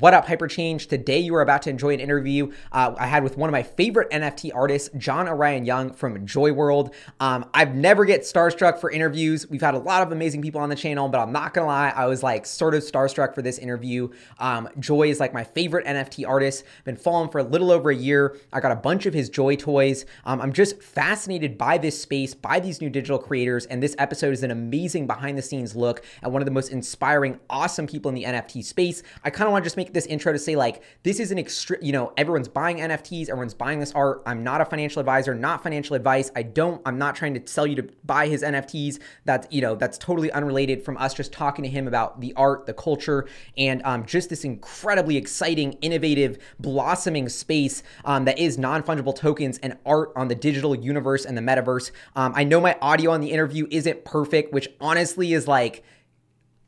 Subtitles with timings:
[0.00, 0.88] what up, Hyperchange?
[0.88, 3.62] Today you are about to enjoy an interview uh, I had with one of my
[3.62, 6.94] favorite NFT artists, John Orion Young from Joy World.
[7.20, 9.48] Um, I've never get starstruck for interviews.
[9.48, 11.92] We've had a lot of amazing people on the channel, but I'm not gonna lie,
[11.94, 14.08] I was like sort of starstruck for this interview.
[14.38, 16.64] Um, Joy is like my favorite NFT artist.
[16.84, 18.36] Been following for a little over a year.
[18.52, 20.04] I got a bunch of his Joy toys.
[20.24, 24.32] Um, I'm just fascinated by this space, by these new digital creators, and this episode
[24.32, 28.08] is an amazing behind the scenes look at one of the most inspiring, awesome people
[28.08, 29.02] in the NFT space.
[29.24, 31.38] I kind of want to just make this intro to say like this is an
[31.38, 34.22] extreme, you know, everyone's buying NFTs, everyone's buying this art.
[34.26, 36.30] I'm not a financial advisor, not financial advice.
[36.36, 39.00] I don't, I'm not trying to sell you to buy his NFTs.
[39.24, 42.66] That's, you know, that's totally unrelated from us just talking to him about the art,
[42.66, 43.26] the culture,
[43.56, 49.58] and um, just this incredibly exciting, innovative, blossoming space um, that is non fungible tokens
[49.58, 51.90] and art on the digital universe and the metaverse.
[52.14, 55.82] Um, I know my audio on the interview isn't perfect, which honestly is like,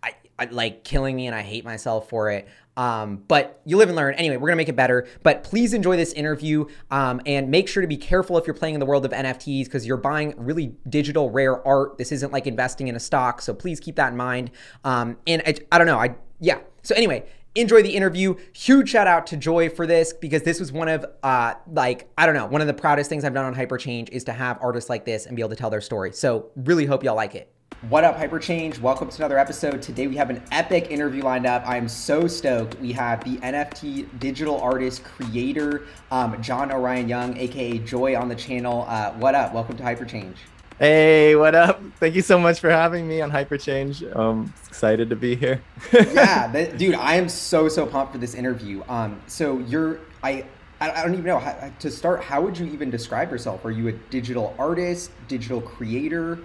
[0.02, 2.48] I, I, like killing me and I hate myself for it.
[2.78, 4.14] Um, but you live and learn.
[4.14, 5.08] Anyway, we're gonna make it better.
[5.24, 8.74] But please enjoy this interview um, and make sure to be careful if you're playing
[8.74, 11.98] in the world of NFTs because you're buying really digital rare art.
[11.98, 14.52] This isn't like investing in a stock, so please keep that in mind.
[14.84, 15.98] Um, and I, I don't know.
[15.98, 16.60] I yeah.
[16.82, 17.24] So anyway,
[17.56, 18.36] enjoy the interview.
[18.52, 22.26] Huge shout out to Joy for this because this was one of uh like I
[22.26, 24.88] don't know one of the proudest things I've done on Hyperchange is to have artists
[24.88, 26.12] like this and be able to tell their story.
[26.12, 27.52] So really hope y'all like it.
[27.82, 28.80] What up, Hyperchange?
[28.80, 29.80] Welcome to another episode.
[29.80, 31.62] Today we have an epic interview lined up.
[31.64, 32.76] I am so stoked.
[32.80, 38.34] We have the NFT digital artist creator, um, John Orion Young, aka Joy, on the
[38.34, 38.84] channel.
[38.88, 39.54] Uh, what up?
[39.54, 40.34] Welcome to Hyperchange.
[40.80, 41.80] Hey, what up?
[42.00, 44.16] Thank you so much for having me on Hyperchange.
[44.16, 45.62] Um, excited to be here.
[45.92, 48.82] yeah, that, dude, I am so so pumped for this interview.
[48.88, 50.44] Um, so you're I
[50.80, 52.24] I don't even know how, to start.
[52.24, 53.64] How would you even describe yourself?
[53.64, 56.40] Are you a digital artist, digital creator?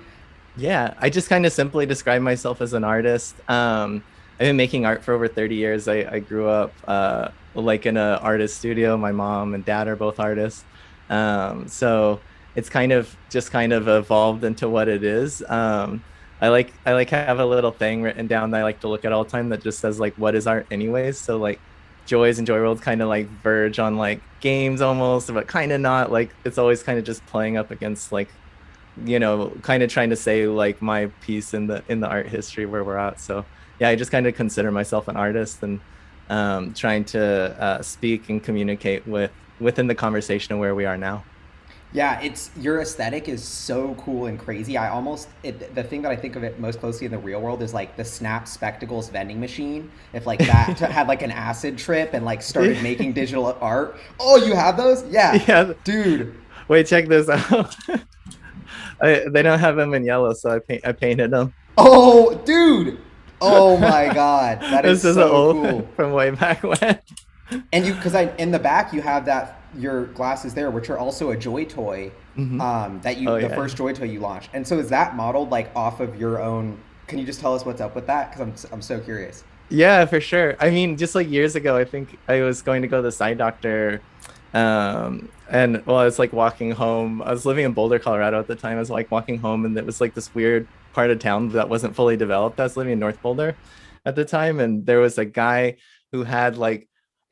[0.55, 3.39] Yeah, I just kind of simply describe myself as an artist.
[3.49, 4.03] Um,
[4.39, 5.87] I've been making art for over 30 years.
[5.87, 8.97] I, I grew up uh, like in an artist studio.
[8.97, 10.65] My mom and dad are both artists.
[11.09, 12.21] Um, so
[12.55, 15.43] it's kind of just kind of evolved into what it is.
[15.49, 16.03] Um,
[16.41, 19.05] I like I like have a little thing written down that I like to look
[19.05, 21.19] at all the time that just says like what is art anyways.
[21.19, 21.61] So like
[22.05, 25.81] joys and joy worlds kind of like verge on like games almost, but kind of
[25.81, 26.11] not.
[26.11, 28.29] Like it's always kind of just playing up against like
[29.05, 32.27] you know kind of trying to say like my piece in the in the art
[32.27, 33.19] history where we're at.
[33.19, 33.45] So
[33.79, 35.79] yeah i just kind of consider myself an artist and
[36.29, 37.21] um, trying to
[37.61, 41.23] uh, speak and communicate with within the conversation of where we are now.
[41.91, 44.77] Yeah it's your aesthetic is so cool and crazy.
[44.77, 47.41] I almost it, the thing that i think of it most closely in the real
[47.41, 49.91] world is like the snap spectacles vending machine.
[50.13, 53.97] If like that had like an acid trip and like started making digital art.
[54.19, 55.03] Oh you have those?
[55.07, 55.43] Yeah.
[55.47, 55.73] Yeah.
[55.83, 56.35] Dude.
[56.69, 57.75] Wait check this out
[59.03, 61.53] I, they don't have them in yellow, so I paint I painted them.
[61.77, 62.99] Oh, dude!
[63.41, 65.89] Oh my god, that is, is so old cool.
[65.95, 66.99] from way back when.
[67.73, 70.97] And you, because I in the back you have that your glasses there, which are
[70.97, 72.11] also a Joy toy.
[72.37, 72.61] Mm-hmm.
[72.61, 73.55] Um, that you oh, the yeah.
[73.55, 76.79] first Joy toy you launched, and so is that modeled like off of your own?
[77.05, 78.31] Can you just tell us what's up with that?
[78.31, 79.43] Because I'm I'm so curious.
[79.69, 80.55] Yeah, for sure.
[80.59, 83.11] I mean, just like years ago, I think I was going to go to the
[83.11, 84.01] Side Doctor
[84.53, 87.21] um, and well, I was like walking home.
[87.21, 88.77] I was living in Boulder, Colorado at the time.
[88.77, 91.69] I was like walking home, and it was like this weird part of town that
[91.69, 92.59] wasn't fully developed.
[92.59, 93.55] I was living in North Boulder
[94.05, 95.77] at the time, and there was a guy
[96.11, 96.87] who had like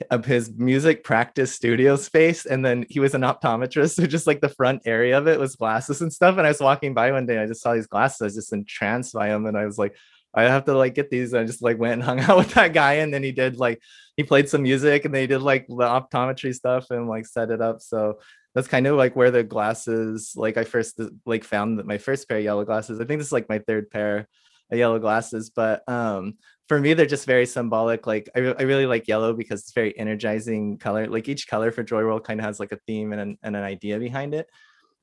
[0.09, 4.41] of his music practice studio space and then he was an optometrist so just like
[4.41, 7.27] the front area of it was glasses and stuff and i was walking by one
[7.27, 9.63] day and i just saw these glasses i was just entranced by them and i
[9.63, 9.95] was like
[10.33, 11.33] I have to like get these.
[11.33, 13.57] And I just like went and hung out with that guy, and then he did
[13.57, 13.81] like
[14.17, 17.61] he played some music, and they did like the optometry stuff and like set it
[17.61, 17.81] up.
[17.81, 18.19] So
[18.53, 22.37] that's kind of like where the glasses like I first like found my first pair
[22.37, 22.99] of yellow glasses.
[22.99, 24.27] I think this is like my third pair
[24.71, 26.35] of yellow glasses, but um
[26.67, 28.07] for me they're just very symbolic.
[28.07, 31.07] Like I, I really like yellow because it's very energizing color.
[31.07, 33.55] Like each color for Joy World kind of has like a theme and an, and
[33.55, 34.47] an idea behind it.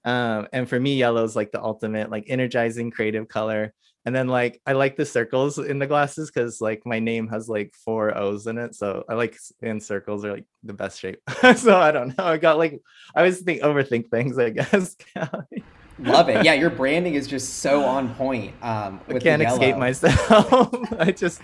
[0.04, 3.74] Um, and for me, yellow is like the ultimate, like energizing creative color.
[4.08, 7.46] And then like I like the circles in the glasses because like my name has
[7.46, 8.74] like four O's in it.
[8.74, 11.20] So I like in circles are like the best shape.
[11.56, 12.24] so I don't know.
[12.24, 12.80] I got like
[13.14, 14.96] I always think overthink things, I guess.
[15.98, 16.42] Love it.
[16.42, 18.54] Yeah, your branding is just so on point.
[18.62, 20.74] Um, I can't escape myself.
[20.98, 21.42] I just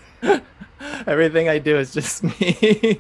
[1.06, 2.98] everything I do is just me.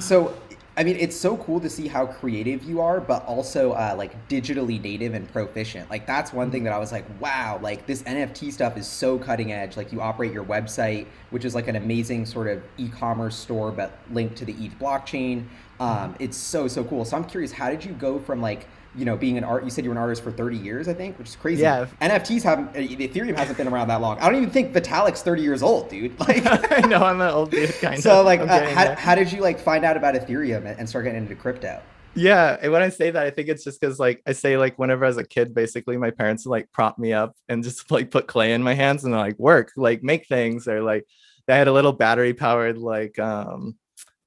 [0.00, 0.34] so
[0.74, 4.28] I mean, it's so cool to see how creative you are, but also uh, like
[4.28, 5.90] digitally native and proficient.
[5.90, 9.18] Like that's one thing that I was like, wow, like this NFT stuff is so
[9.18, 9.76] cutting edge.
[9.76, 13.98] Like you operate your website, which is like an amazing sort of e-commerce store, but
[14.12, 15.44] linked to the ETH blockchain.
[15.82, 17.04] Um, it's so so cool.
[17.04, 19.64] So I'm curious, how did you go from like you know being an art?
[19.64, 21.62] You said you were an artist for 30 years, I think, which is crazy.
[21.62, 21.86] Yeah.
[22.00, 22.72] NFTs haven't.
[22.74, 24.18] Ethereum hasn't been around that long.
[24.18, 26.12] I don't even think Vitalik's 30 years old, dude.
[26.20, 26.42] Like.
[26.84, 28.26] I know I'm an old dude, kind so of.
[28.26, 31.22] like, uh, how, how did you like find out about Ethereum and- and start getting
[31.22, 31.80] into crypto?
[32.14, 34.78] Yeah, and when I say that, I think it's just because like I say like
[34.78, 37.90] whenever I was a kid, basically my parents would like prop me up and just
[37.96, 41.06] like put clay in my hands and like work, like make things, or like
[41.46, 43.76] they had a little battery powered like um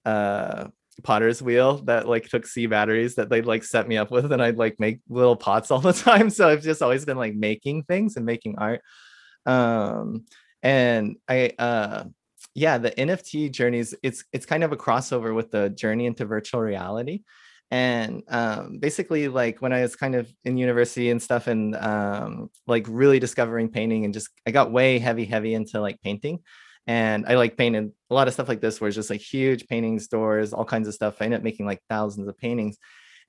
[0.04, 0.66] uh
[1.03, 4.42] potter's wheel that like took C batteries that they'd like set me up with, and
[4.42, 6.30] I'd like make little pots all the time.
[6.30, 8.81] So I've just always been like making things and making art.
[9.45, 10.25] Um
[10.63, 12.06] and I uh
[12.57, 16.62] yeah, the NFT journeys, it's it's kind of a crossover with the journey into virtual
[16.62, 17.24] reality
[17.71, 22.50] and um, basically like when i was kind of in university and stuff and um,
[22.68, 26.39] like really discovering painting and just i got way heavy heavy into like painting
[26.87, 29.67] and i like painted a lot of stuff like this where it's just like huge
[29.67, 31.15] painting stores all kinds of stuff.
[31.19, 32.77] I ended up making like thousands of paintings.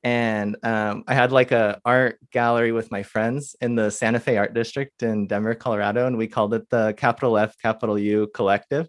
[0.05, 4.37] And um, i had like a art gallery with my friends in the santa fe
[4.37, 8.89] art district in denver colorado and we called it the capital f capital u collective.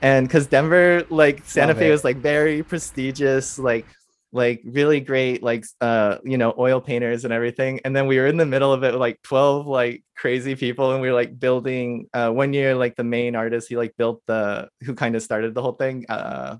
[0.00, 1.90] And because denver like santa Love fe it.
[1.90, 3.86] was like very prestigious like
[4.32, 8.26] like really great like uh you know oil painters and everything and then we were
[8.26, 11.38] in the middle of it with like 12 like crazy people and we were like
[11.38, 15.22] building uh one year like the main artist he like built the who kind of
[15.22, 16.56] started the whole thing uh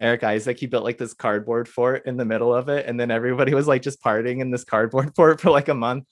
[0.00, 2.86] Eric Isaac, he built like this cardboard fort in the middle of it.
[2.86, 6.06] And then everybody was like just partying in this cardboard fort for like a month.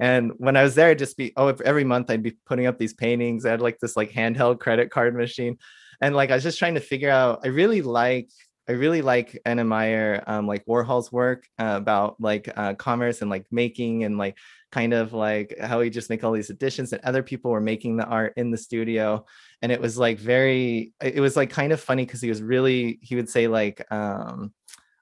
[0.00, 2.78] And when I was there, I'd just be, oh, every month I'd be putting up
[2.78, 3.44] these paintings.
[3.44, 5.58] I had like this like handheld credit card machine.
[6.00, 8.30] And like I was just trying to figure out, I really like
[8.68, 13.30] I really like and admire um, like Warhol's work uh, about like uh, commerce and
[13.30, 14.38] like making and like
[14.72, 17.96] kind of like how he just make all these additions and other people were making
[17.96, 19.26] the art in the studio.
[19.60, 22.98] And it was like very it was like kind of funny because he was really
[23.02, 24.52] he would say like um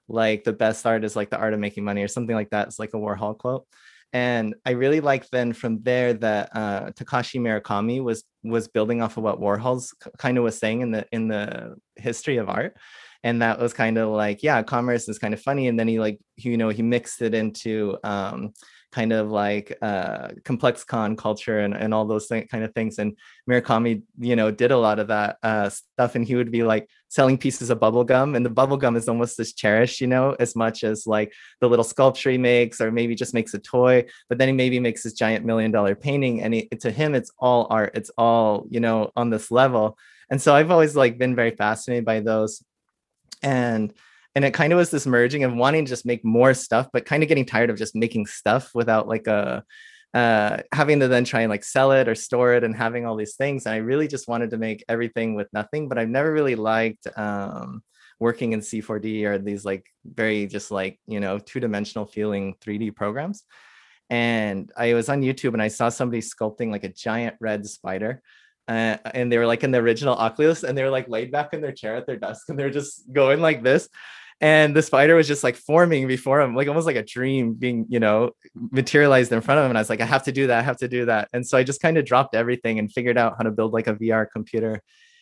[0.09, 2.67] like the best art is like the art of making money or something like that.
[2.67, 3.65] It's like a Warhol quote.
[4.11, 9.17] And I really like then from there that uh, Takashi Murakami was was building off
[9.17, 12.75] of what Warhol's kind of was saying in the in the history of art
[13.23, 15.67] and that was kind of like yeah commerce is kind of funny.
[15.67, 18.53] And then he like you know he mixed it into um
[18.91, 22.99] kind of like uh ComplexCon culture and, and all those th- kind of things.
[22.99, 23.17] And
[23.49, 26.15] Murakami you know did a lot of that uh stuff.
[26.15, 28.35] And he would be like selling pieces of bubble gum.
[28.35, 31.69] And the bubble gum is almost as cherished you know as much as like the
[31.69, 34.05] little sculpture he makes or maybe just makes a toy.
[34.27, 36.41] But then he maybe makes this giant million dollar painting.
[36.41, 37.91] And he, to him it's all art.
[37.95, 39.97] It's all you know on this level.
[40.29, 42.63] And so i've always like been very fascinated by those
[43.41, 43.93] and
[44.35, 47.05] and it kind of was this merging of wanting to just make more stuff but
[47.05, 49.63] kind of getting tired of just making stuff without like a
[50.13, 53.15] uh having to then try and like sell it or store it and having all
[53.15, 53.65] these things.
[53.65, 57.07] And i really just wanted to make everything with nothing but i've never really liked
[57.17, 57.83] um
[58.19, 63.43] working in c4d or these like very just like you know two-dimensional feeling 3d programs.
[64.09, 68.21] And i was on youtube and i saw somebody sculpting like a giant red spider
[68.67, 71.53] uh, and they were like in the original Oculus, and they were like laid back
[71.53, 73.89] in their chair at their desk, and they're just going like this.
[74.41, 77.85] And the spider was just like forming before him, like almost like a dream being,
[77.87, 79.71] you know, materialized in front of him.
[79.71, 80.59] And I was like, I have to do that.
[80.59, 81.29] I have to do that.
[81.31, 83.87] And so I just kind of dropped everything and figured out how to build like
[83.87, 84.81] a VR computer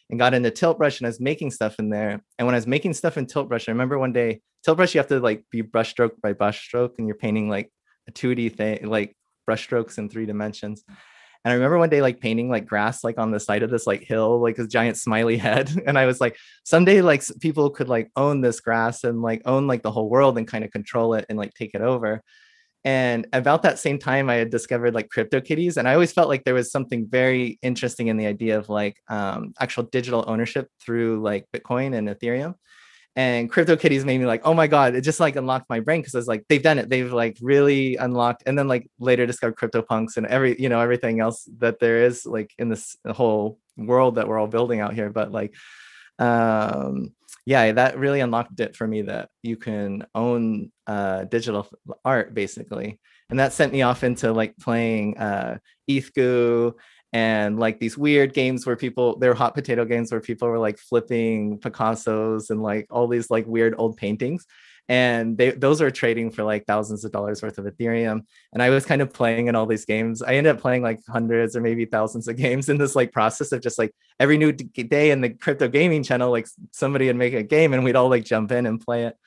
[0.10, 2.22] and got into Tilt Brush and I was making stuff in there.
[2.40, 4.96] And when I was making stuff in Tilt Brush, I remember one day, Tilt Brush,
[4.96, 7.72] you have to like be brushstroke by brushstroke and you're painting like
[8.08, 9.16] a 2D thing, like
[9.50, 10.84] brushstrokes in three dimensions.
[11.44, 13.88] And I remember one day like painting like grass like on the side of this
[13.88, 15.72] like hill, like a giant smiley head.
[15.86, 19.68] And I was like, someday like people could like own this grass and like own
[19.68, 22.22] like the whole world and kind of control it and like take it over.
[22.84, 26.44] And about that same time, I had discovered like CryptoKitties, and I always felt like
[26.44, 31.22] there was something very interesting in the idea of like um, actual digital ownership through
[31.22, 32.56] like Bitcoin and Ethereum
[33.16, 36.00] and crypto CryptoKitties made me like, oh my god, it just like unlocked my brain
[36.00, 39.26] because I was like, they've done it, they've like really unlocked, and then like later
[39.26, 43.60] discovered CryptoPunks and every you know everything else that there is like in this whole
[43.76, 45.10] world that we're all building out here.
[45.10, 45.54] But like,
[46.20, 47.14] um,
[47.46, 51.68] yeah, that really unlocked it for me that you can own uh, digital
[52.06, 52.98] art basically,
[53.30, 55.58] and that sent me off into like playing uh,
[55.90, 56.74] ETHGoo
[57.14, 60.78] and like these weird games where people they're hot potato games where people were like
[60.78, 64.46] flipping picassos and like all these like weird old paintings.
[64.88, 68.22] And they those are trading for like thousands of dollars worth of ethereum.
[68.52, 70.22] And i was kind of playing in all these games.
[70.22, 73.52] I ended up playing like hundreds or maybe thousands of games in this like process
[73.52, 77.34] of just like every new day in the crypto gaming channel like somebody would make
[77.34, 79.18] a game and we'd all like jump in and play it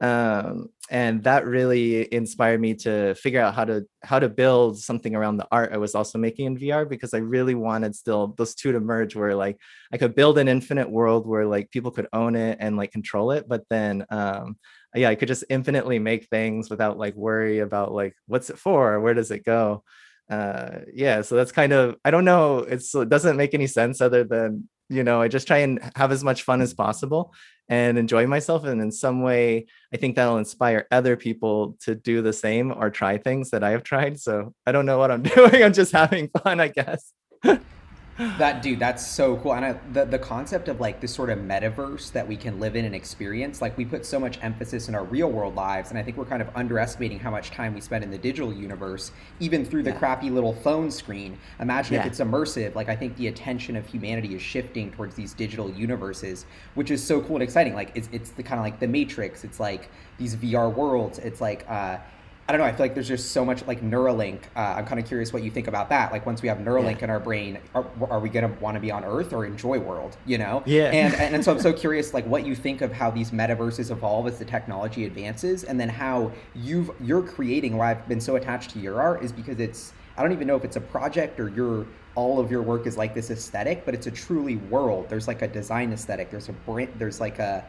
[0.00, 5.14] um, and that really inspired me to figure out how to how to build something
[5.14, 8.54] around the art i was also making in vr because i really wanted still those
[8.54, 9.58] two to merge where like
[9.92, 13.30] i could build an infinite world where like people could own it and like control
[13.30, 14.56] it but then um
[14.94, 19.00] yeah i could just infinitely make things without like worry about like what's it for?
[19.00, 19.82] Where does it go?
[20.30, 24.00] Uh yeah so that's kind of i don't know it's it doesn't make any sense
[24.00, 27.32] other than you know i just try and have as much fun as possible
[27.68, 28.64] and enjoy myself.
[28.64, 32.90] And in some way i think that'll inspire other people to do the same or
[32.90, 34.20] try things that i have tried.
[34.20, 35.62] So i don't know what i'm doing.
[35.62, 37.12] I'm just having fun i guess
[38.18, 39.54] that dude that's so cool.
[39.54, 42.76] And I, the, the concept of like this sort of metaverse that we can live
[42.76, 45.98] in and experience like we put so much emphasis in our real world lives and
[45.98, 49.12] i think we're kind of underestimating how much time we spend in the digital universe
[49.40, 49.98] even through the yeah.
[49.98, 51.38] crappy little phone screen.
[51.60, 52.00] Imagine yeah.
[52.00, 55.70] if it's immersive like i think the attention of humanity is shifting towards these digital
[55.70, 57.74] universes which is so cool and exciting.
[57.74, 59.44] Like it's, it's the kind of like the matrix.
[59.44, 61.18] It's like these vr worlds.
[61.18, 61.98] It's like uh
[62.48, 62.66] I don't know.
[62.66, 64.42] I feel like there's just so much like Neuralink.
[64.54, 66.12] Uh, I'm kind of curious what you think about that.
[66.12, 67.04] Like once we have Neuralink yeah.
[67.04, 69.80] in our brain, are, are we gonna want to be on Earth or in Joy
[69.80, 70.16] World?
[70.26, 70.62] You know?
[70.64, 70.90] Yeah.
[70.90, 73.90] And, and and so I'm so curious, like what you think of how these metaverses
[73.90, 77.76] evolve as the technology advances, and then how you've you're creating.
[77.76, 79.92] Why I've been so attached to your art is because it's.
[80.16, 81.84] I don't even know if it's a project or your
[82.14, 85.08] all of your work is like this aesthetic, but it's a truly world.
[85.08, 86.30] There's like a design aesthetic.
[86.30, 86.92] There's a brand.
[86.96, 87.64] There's like a.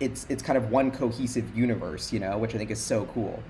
[0.00, 3.42] It's it's kind of one cohesive universe, you know, which I think is so cool.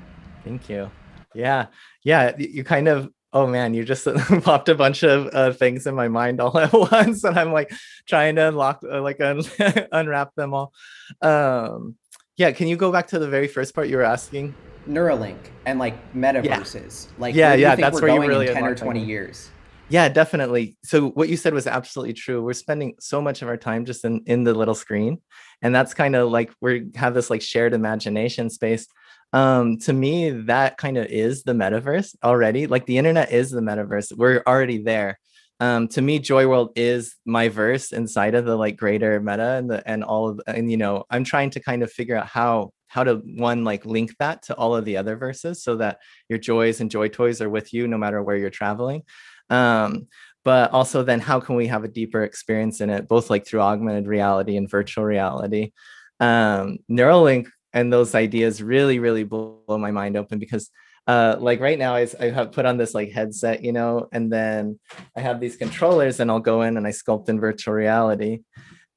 [0.47, 0.91] Thank you.
[1.35, 1.67] Yeah.
[2.05, 2.37] Yeah.
[2.39, 4.07] You kind of, oh man, you just
[4.45, 7.25] popped a bunch of uh, things in my mind all at once.
[7.25, 7.73] And I'm like
[8.09, 9.43] trying to unlock, uh, like un-
[9.93, 10.73] unwrap them all.
[11.21, 11.97] Um,
[12.37, 12.53] yeah.
[12.53, 14.55] Can you go back to the very first part you were asking?
[14.89, 17.07] Neuralink and like metaverses.
[17.07, 17.13] Yeah.
[17.19, 17.75] Like, yeah, yeah.
[17.75, 19.51] That's where you really in 10 or 20 years.
[19.89, 20.77] Yeah, definitely.
[20.85, 22.43] So what you said was absolutely true.
[22.43, 25.23] We're spending so much of our time just in in the little screen,
[25.63, 28.89] and that's kind of like we have this like shared imagination space
[29.33, 33.61] um to me that kind of is the metaverse already like the internet is the
[33.61, 35.19] metaverse we're already there.
[35.61, 39.71] Um to me joy world is my verse inside of the like greater meta and
[39.71, 42.73] the and all of and you know i'm trying to kind of figure out how
[42.89, 46.39] how to one like link that to all of the other verses so that your
[46.39, 49.03] joys and joy toys are with you no matter where you're traveling.
[49.51, 50.09] Um
[50.45, 53.61] but also then how can we have a deeper experience in it both like through
[53.61, 55.73] augmented reality and virtual reality?
[56.21, 60.71] Um neuralink and those ideas really really blow my mind open because
[61.07, 64.33] uh, like right now I, I have put on this like headset you know and
[64.33, 64.81] then
[65.15, 68.41] i have these controllers and i'll go in and i sculpt in virtual reality.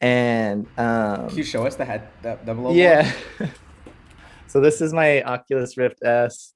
[0.01, 3.11] And um can you show us the head the, the yeah.
[4.47, 6.53] So this is my oculus rift s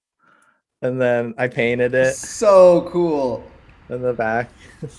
[0.82, 2.16] and then i painted it.
[2.16, 3.44] So cool.
[3.90, 4.50] In the back.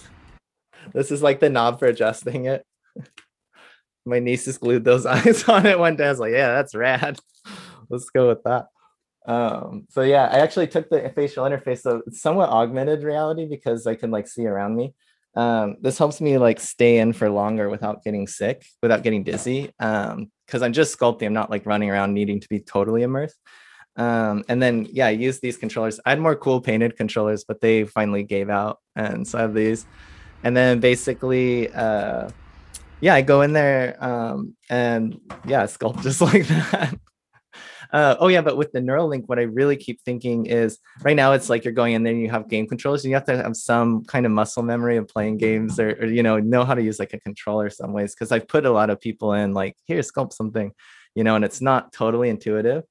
[0.92, 2.66] This is like the knob for adjusting it
[4.06, 6.06] my niece just glued those eyes on it one day.
[6.06, 7.18] I was like, yeah, that's rad.
[7.90, 8.66] Let's go with that.
[9.26, 13.86] Um, so yeah, I actually took the facial interface, so it's somewhat augmented reality because
[13.86, 14.94] I can like see around me.
[15.36, 19.72] Um, this helps me like stay in for longer without getting sick, without getting dizzy.
[19.80, 23.38] Um, because I'm just sculpting, I'm not like running around needing to be totally immersed.
[23.96, 26.00] Um, and then yeah, I use these controllers.
[26.04, 29.54] I had more cool painted controllers, but they finally gave out, and so I have
[29.54, 29.86] these.
[30.42, 32.28] And then basically, uh,
[33.00, 36.98] yeah, I go in there um, and yeah, sculpt just like that.
[37.92, 41.32] Uh, oh yeah, but with the Neuralink, what I really keep thinking is right now
[41.32, 43.36] it's like you're going in there and you have game controllers and you have to
[43.36, 46.74] have some kind of muscle memory of playing games or, or you know know how
[46.74, 49.54] to use like a controller some ways because I've put a lot of people in
[49.54, 50.72] like here sculpt something,
[51.14, 52.82] you know, and it's not totally intuitive.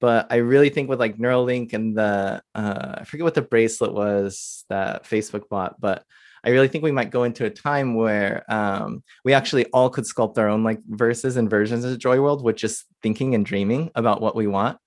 [0.00, 3.92] But I really think with like Neuralink and the uh, I forget what the bracelet
[3.92, 6.04] was that Facebook bought, but
[6.44, 10.04] I really think we might go into a time where um, we actually all could
[10.04, 13.90] sculpt our own like verses and versions of Joy World with just thinking and dreaming
[13.94, 14.78] about what we want.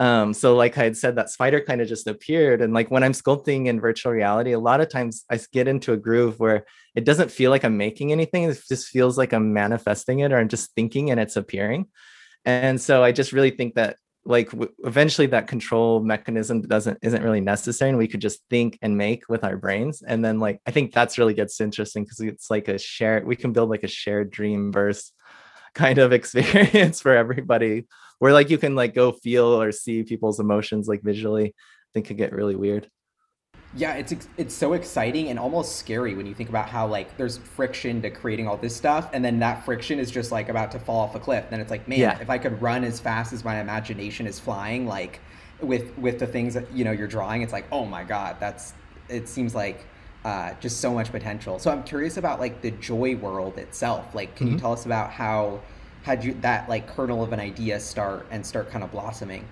[0.00, 2.60] Um, so like I had said, that spider kind of just appeared.
[2.60, 5.92] And like when I'm sculpting in virtual reality, a lot of times I get into
[5.92, 6.66] a groove where
[6.96, 8.44] it doesn't feel like I'm making anything.
[8.44, 11.86] It just feels like I'm manifesting it or I'm just thinking and it's appearing.
[12.44, 17.22] And so I just really think that like w- eventually that control mechanism doesn't isn't
[17.22, 20.02] really necessary and we could just think and make with our brains.
[20.02, 23.36] And then like i think that's really gets interesting because it's like a shared we
[23.36, 25.12] can build like a shared dream verse
[25.74, 27.84] kind of experience for everybody
[28.20, 31.48] where like you can like go feel or see people's emotions like visually.
[31.48, 32.90] I think could get really weird
[33.76, 37.38] yeah, it's it's so exciting and almost scary when you think about how like there's
[37.38, 40.78] friction to creating all this stuff, and then that friction is just like about to
[40.78, 41.46] fall off a cliff.
[41.50, 42.18] Then it's like, man, yeah.
[42.20, 45.20] if I could run as fast as my imagination is flying, like
[45.60, 48.74] with with the things that you know you're drawing, it's like, oh my god, that's
[49.08, 49.84] it seems like
[50.24, 51.58] uh, just so much potential.
[51.58, 54.14] So I'm curious about like the joy world itself.
[54.14, 54.54] Like, can mm-hmm.
[54.54, 55.60] you tell us about how
[56.04, 59.44] had you that like kernel of an idea start and start kind of blossoming?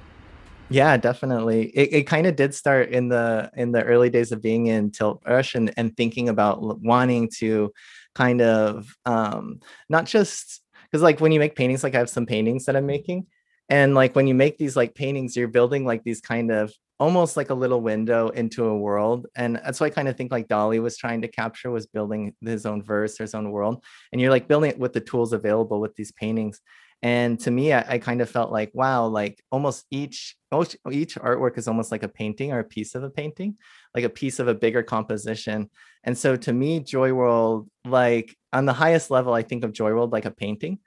[0.68, 1.66] Yeah, definitely.
[1.76, 4.90] It, it kind of did start in the in the early days of being in
[4.90, 7.72] Tilt Brush and and thinking about wanting to
[8.14, 12.26] kind of um not just because like when you make paintings, like I have some
[12.26, 13.26] paintings that I'm making,
[13.68, 17.36] and like when you make these like paintings, you're building like these kind of almost
[17.36, 19.26] like a little window into a world.
[19.34, 22.34] And that's what I kind of think like Dali was trying to capture was building
[22.40, 23.82] his own verse, his own world.
[24.12, 26.60] And you're like building it with the tools available with these paintings.
[27.02, 31.16] And to me, I, I kind of felt like, wow, like almost each most each
[31.16, 33.56] artwork is almost like a painting or a piece of a painting,
[33.94, 35.68] like a piece of a bigger composition.
[36.04, 39.90] And so to me, Joy World, like on the highest level, I think of Joy
[39.92, 40.78] World like a painting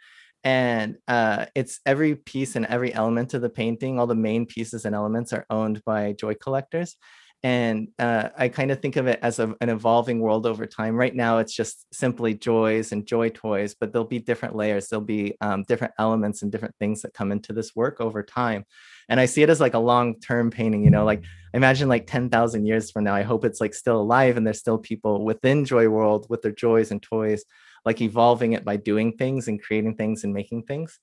[0.46, 4.86] and uh, it's every piece and every element of the painting all the main pieces
[4.86, 6.98] and elements are owned by joy collectors
[7.46, 10.96] and uh, i kind of think of it as a, an evolving world over time.
[10.96, 14.88] Right now it's just simply joys and joy toys but there'll be different layers.
[14.88, 18.66] There'll be um, different elements and different things that come into this work over time.
[19.10, 21.24] And i see it as like a long term painting you know like
[21.54, 24.80] imagine like 10,000 years from now i hope it's like still alive and there's still
[24.80, 27.46] people within joy world with their joys and toys
[27.86, 31.00] like evolving it by doing things and creating things and making things.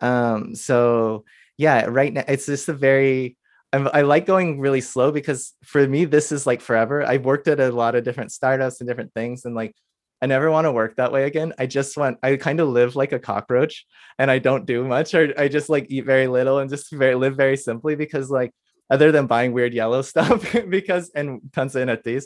[0.00, 1.24] Um, so
[1.56, 3.38] yeah, right now it's just a very
[3.76, 7.04] I'm, i like going really slow because for me this is like forever.
[7.04, 9.74] I've worked at a lot of different startups and different things, and like
[10.22, 11.52] I never want to work that way again.
[11.58, 13.86] I just want I kind of live like a cockroach
[14.18, 17.14] and I don't do much or I just like eat very little and just very
[17.14, 18.52] live very simply because like
[18.88, 22.24] other than buying weird yellow stuff because and tons of NFTs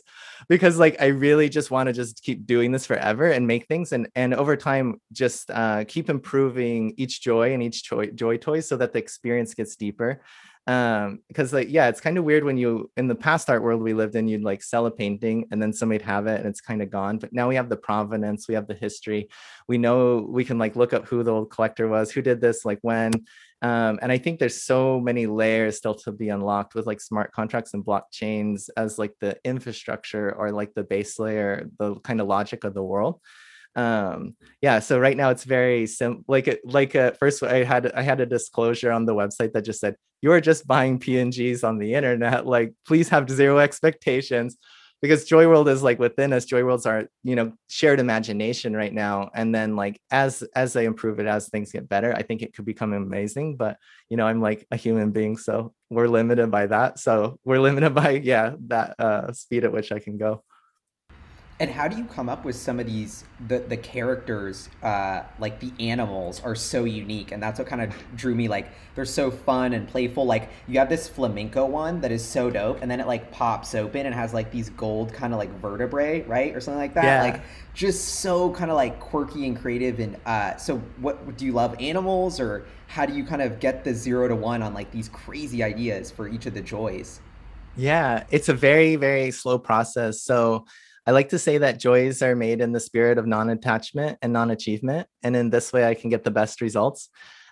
[0.49, 3.93] because like I really just want to just keep doing this forever and make things
[3.93, 8.61] and and over time just uh, keep improving each joy and each joy joy toy
[8.61, 10.21] so that the experience gets deeper
[10.67, 13.81] um because like yeah it's kind of weird when you in the past art world
[13.81, 16.61] we lived in you'd like sell a painting and then somebody'd have it and it's
[16.61, 19.29] kind of gone but now we have the provenance we have the history
[19.69, 22.65] we know we can like look up who the old collector was who did this
[22.65, 23.11] like when
[23.63, 27.33] um, and I think there's so many layers still to be unlocked with like smart
[27.33, 32.27] contracts and blockchains as like the infrastructure or like the base layer, the kind of
[32.27, 33.21] logic of the world.
[33.77, 36.25] Um, yeah, so right now it's very simple.
[36.27, 39.81] Like like at first I had I had a disclosure on the website that just
[39.81, 42.47] said you're just buying PNGs on the internet.
[42.47, 44.57] Like please have zero expectations
[45.03, 48.93] because joy world is like within us joy worlds are you know shared imagination right
[48.93, 52.43] now and then like as as they improve it as things get better i think
[52.43, 53.77] it could become amazing but
[54.09, 57.95] you know i'm like a human being so we're limited by that so we're limited
[57.95, 60.43] by yeah that uh speed at which i can go
[61.61, 65.61] and how do you come up with some of these the the characters uh, like
[65.61, 67.33] the animals are so unique?
[67.33, 70.25] And that's what kind of drew me like they're so fun and playful.
[70.25, 73.75] Like you have this flamenco one that is so dope and then it like pops
[73.75, 77.05] open and has like these gold kind of like vertebrae right or something like that.
[77.05, 77.23] Yeah.
[77.23, 77.43] like
[77.75, 81.77] just so kind of like quirky and creative and uh, so what do you love
[81.79, 82.41] animals?
[82.41, 85.63] Or how do you kind of get the zero to one on like these crazy
[85.63, 87.21] ideas for each of the joys?
[87.75, 90.23] Yeah it's a very very slow process.
[90.23, 90.65] So
[91.07, 94.33] I like to say that joys are made in the spirit of non attachment and
[94.33, 95.09] non achievement.
[95.23, 97.09] And in this way, I can get the best results.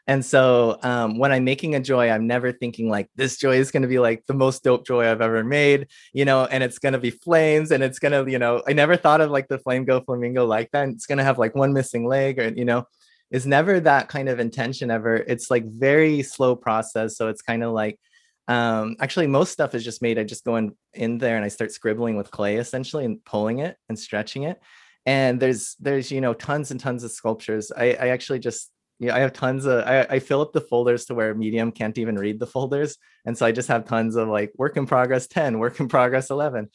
[0.09, 3.71] And so um, when I'm making a joy, I'm never thinking like this joy is
[3.71, 6.79] going to be like the most dope joy I've ever made, you know, and it's
[6.79, 9.49] going to be flames and it's going to, you know, I never thought of like
[9.49, 10.85] the flame go flamingo like that.
[10.85, 12.87] And it's going to have like one missing leg or, you know,
[13.31, 15.17] is never that kind of intention ever.
[15.17, 17.19] It's like very slow process.
[17.19, 18.01] So it's kind of like
[18.49, 20.19] um, actually, most stuff is just made.
[20.19, 23.59] I just go in, in there and I start scribbling with clay essentially and pulling
[23.59, 24.61] it and stretching it.
[25.05, 27.71] And there's there's you know tons and tons of sculptures.
[27.77, 31.05] I, I actually just yeah, I have tons of I, I fill up the folders
[31.07, 32.97] to where Medium can't even read the folders.
[33.27, 36.31] And so I just have tons of like work in progress 10, work in progress
[36.31, 36.71] 11.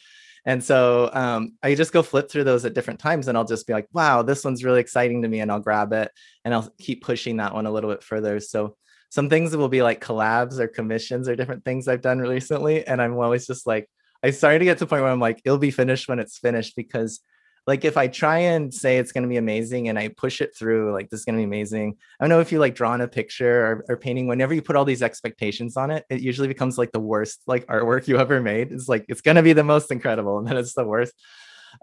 [0.45, 3.65] And so um, I just go flip through those at different times and I'll just
[3.65, 5.39] be like, wow, this one's really exciting to me.
[5.39, 6.11] And I'll grab it
[6.43, 8.39] and I'll keep pushing that one a little bit further.
[8.39, 8.75] So
[9.13, 12.83] some things will be like collabs or commissions or different things I've done recently.
[12.87, 13.87] And I'm always just like,
[14.23, 16.39] I started to get to the point where I'm like, it'll be finished when it's
[16.39, 17.19] finished because
[17.67, 20.57] like if I try and say it's going to be amazing and I push it
[20.57, 21.95] through, like this is going to be amazing.
[22.19, 24.75] I don't know if you like drawing a picture or, or, painting, whenever you put
[24.75, 28.41] all these expectations on it, it usually becomes like the worst like artwork you ever
[28.41, 28.71] made.
[28.71, 31.13] It's like it's going to be the most incredible and then it's the worst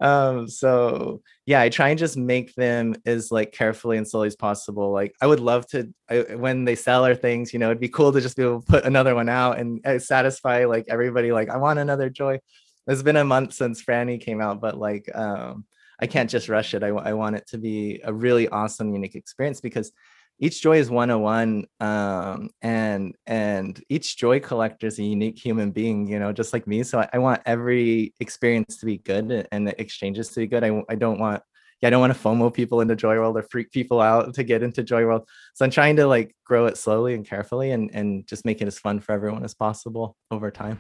[0.01, 4.37] um so yeah i try and just make them as like carefully and slowly as
[4.37, 7.81] possible like i would love to I, when they sell our things you know it'd
[7.81, 10.87] be cool to just be able to put another one out and uh, satisfy like
[10.89, 12.39] everybody like i want another joy.
[12.87, 15.65] It's been a month since franny came out but like um
[16.01, 16.83] i can't just rush it.
[16.83, 19.93] I, I want it to be a really awesome unique experience because
[20.41, 26.09] each joy is 101 um, and and each joy collector is a unique human being
[26.09, 29.69] you know just like me so I, I, want every experience to be good and
[29.69, 31.43] the exchanges to be good I, I don't want
[31.81, 34.43] yeah, I don't want to FOMO people into Joy World or freak people out to
[34.43, 35.27] get into Joy World.
[35.55, 38.69] So I'm trying to like grow it slowly and carefully and and just make it
[38.69, 40.79] as fun for everyone as possible over time.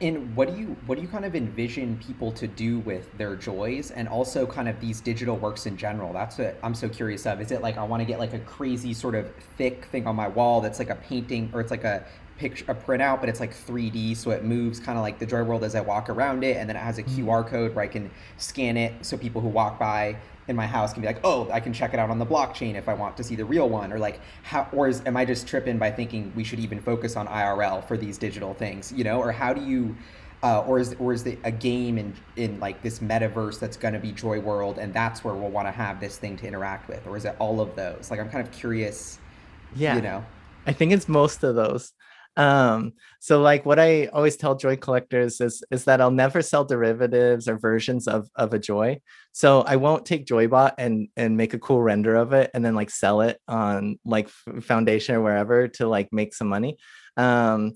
[0.00, 3.36] And what do you what do you kind of envision people to do with their
[3.36, 6.12] joys and also kind of these digital works in general?
[6.12, 7.40] That's what I'm so curious of.
[7.40, 10.16] Is it like I want to get like a crazy sort of thick thing on
[10.16, 12.04] my wall that's like a painting or it's like a
[12.38, 15.42] picture a printout, but it's like 3D, so it moves kind of like the Joy
[15.42, 17.28] World as I walk around it, and then it has a mm-hmm.
[17.28, 20.16] QR code where I can scan it, so people who walk by
[20.48, 22.74] in my house can be like, oh, I can check it out on the blockchain
[22.74, 25.24] if I want to see the real one, or like how, or is am I
[25.24, 29.04] just tripping by thinking we should even focus on IRL for these digital things, you
[29.04, 29.96] know, or how do you
[30.44, 33.94] uh, or is or is it a game in in like this metaverse that's going
[33.94, 36.86] to be Joy World, and that's where we'll want to have this thing to interact
[36.86, 38.10] with, or is it all of those?
[38.10, 39.18] Like, I'm kind of curious.
[39.74, 40.22] Yeah, you know,
[40.66, 41.94] I think it's most of those
[42.36, 46.64] um so like what i always tell joy collectors is is that i'll never sell
[46.64, 48.98] derivatives or versions of of a joy.
[49.32, 52.74] So i won't take joybot and and make a cool render of it and then
[52.74, 56.78] like sell it on like foundation or wherever to like make some money.
[57.16, 57.74] Um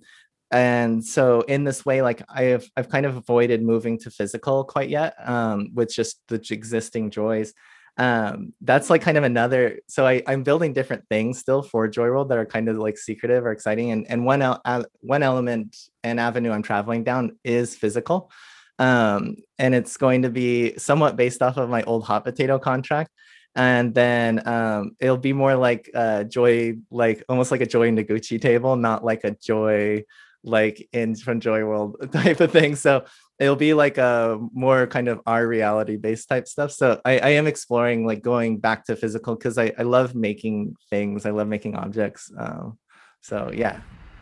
[0.50, 4.88] and so in this way like i've i've kind of avoided moving to physical quite
[4.88, 7.52] yet um with just the existing joys
[7.98, 12.04] um that's like kind of another so I, i'm building different things still for joy
[12.04, 14.62] world that are kind of like secretive or exciting and and one el-
[15.00, 18.30] one element and avenue i'm traveling down is physical.
[18.78, 23.10] Um and it's going to be somewhat based off of my old hot potato contract
[23.56, 28.40] and then um it'll be more like uh joy like almost like a joy noguchi
[28.40, 30.04] table not like a joy
[30.44, 32.76] like in from joy world type of thing.
[32.76, 33.04] So
[33.38, 36.72] it'll be like a more kind of our reality based type stuff.
[36.72, 40.76] So i, I am exploring like going back to physical because I, I love making
[40.90, 41.26] things.
[41.26, 42.78] I love making objects um,
[43.20, 43.80] so yeah.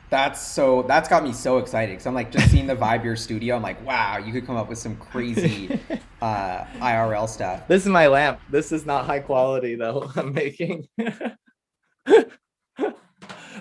[0.09, 3.17] That's so that's got me so excited because i'm like just seeing the vibe your
[3.17, 3.57] studio.
[3.57, 5.81] I'm like wow you could come up with some crazy
[6.23, 7.67] uh irl stuff.
[7.67, 8.41] This is my lamp.
[8.51, 10.87] This is not high quality though i'm making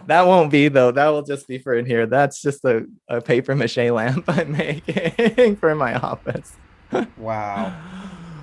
[0.08, 0.92] that won't be though.
[0.92, 2.06] That will just be for in here.
[2.06, 6.54] That's just a, a paper mache lamp I'm making for my office.
[7.18, 7.74] wow.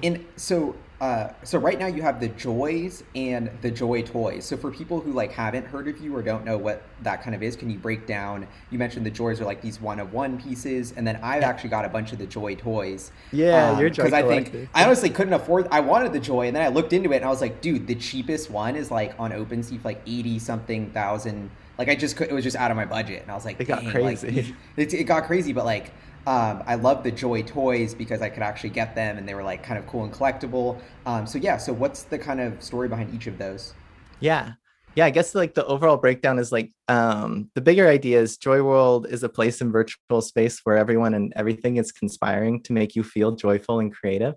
[0.04, 4.44] And so uh, so right now you have the joys and the joy toys.
[4.44, 7.34] So for people who like haven't heard of you or don't know what that kind
[7.34, 8.46] of is, can you break down?
[8.70, 11.70] You mentioned the joys are like these one of one pieces, and then I've actually
[11.70, 13.10] got a bunch of the joy toys.
[13.32, 15.66] Yeah, um, you're joy because I think I honestly couldn't afford.
[15.72, 17.88] I wanted the joy, and then I looked into it and I was like, dude,
[17.88, 21.50] the cheapest one is like on OpenSea for like eighty something thousand.
[21.78, 23.60] Like I just could, it was just out of my budget, and I was like,
[23.60, 24.30] it got crazy.
[24.30, 25.90] Like, it, it got crazy, but like
[26.26, 29.42] um, I love the Joy toys because I could actually get them and they were
[29.42, 30.80] like kind of cool and collectible.
[31.04, 33.74] Um, so yeah, so what's the kind of story behind each of those?
[34.20, 34.52] Yeah.
[34.94, 38.62] Yeah, I guess like the overall breakdown is like um, the bigger idea is Joy
[38.62, 42.94] World is a place in virtual space where everyone and everything is conspiring to make
[42.94, 44.34] you feel joyful and creative.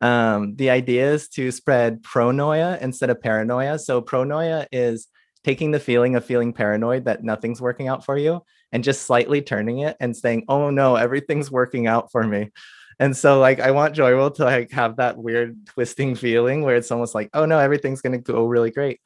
[0.00, 3.78] Um, the idea is to spread pronoia instead of paranoia.
[3.78, 5.06] So pronoia is
[5.44, 8.40] taking the feeling of feeling paranoid that nothing's working out for you
[8.72, 12.50] and just slightly turning it and saying, "Oh no, everything's working out for me."
[12.98, 16.76] And so like I want Joy World to like have that weird twisting feeling where
[16.76, 19.00] it's almost like, "Oh no, everything's going to go really great."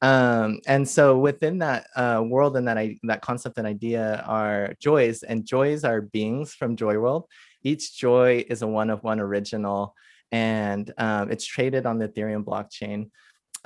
[0.00, 4.74] Um, and so within that uh, world and that I, that concept and idea are
[4.80, 7.26] joys, and joys are beings from Joy World.
[7.62, 9.94] Each joy is a one of one original,
[10.30, 13.10] and um, it's traded on the Ethereum blockchain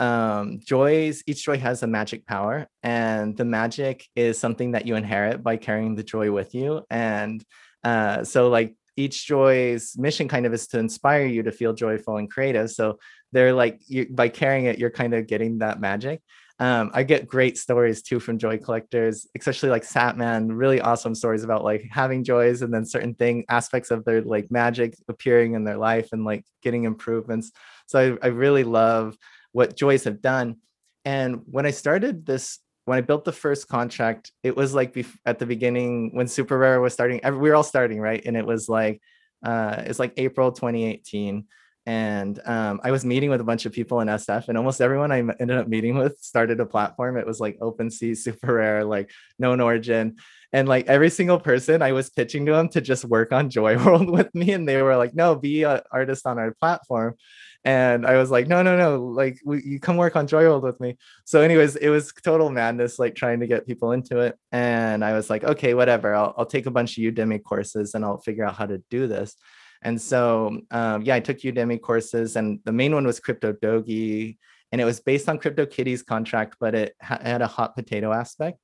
[0.03, 4.97] um, joys each joy has a magic power and the magic is something that you
[4.97, 7.45] inherit by carrying the joy with you and
[7.85, 12.17] uh, so like each joy's mission kind of is to inspire you to feel joyful
[12.17, 12.99] and creative so
[13.31, 16.21] they're like you, by carrying it you're kind of getting that magic.
[16.59, 21.45] Um, i get great stories too from joy collectors especially like satman really awesome stories
[21.45, 25.65] about like having joys and then certain thing aspects of their like magic appearing in
[25.65, 27.53] their life and like getting improvements
[27.87, 29.17] so i, I really love
[29.53, 30.57] what joys have done.
[31.05, 35.17] And when I started this, when I built the first contract, it was like bef-
[35.25, 37.21] at the beginning when SuperRare was starting.
[37.25, 38.23] We were all starting, right?
[38.25, 39.01] And it was like
[39.45, 41.45] uh, it's like April 2018
[41.85, 45.11] and um, I was meeting with a bunch of people in SF, and almost everyone
[45.11, 47.17] I ended up meeting with started a platform.
[47.17, 49.11] It was like OpenSea, SuperRare, like
[49.41, 50.17] KnownOrigin,
[50.53, 53.77] and like every single person I was pitching to them to just work on Joy
[53.85, 57.17] World with me, and they were like, "No, be an artist on our platform."
[57.65, 60.65] And I was like, no, no, no, like we, you come work on Joy World
[60.65, 60.97] with me.
[61.25, 64.37] So, anyways, it was total madness, like trying to get people into it.
[64.51, 66.13] And I was like, okay, whatever.
[66.15, 69.07] I'll, I'll take a bunch of Udemy courses and I'll figure out how to do
[69.07, 69.37] this.
[69.83, 74.37] And so, um, yeah, I took Udemy courses, and the main one was CryptoDoggies,
[74.71, 78.59] and it was based on CryptoKitties contract, but it ha- had a hot potato aspect.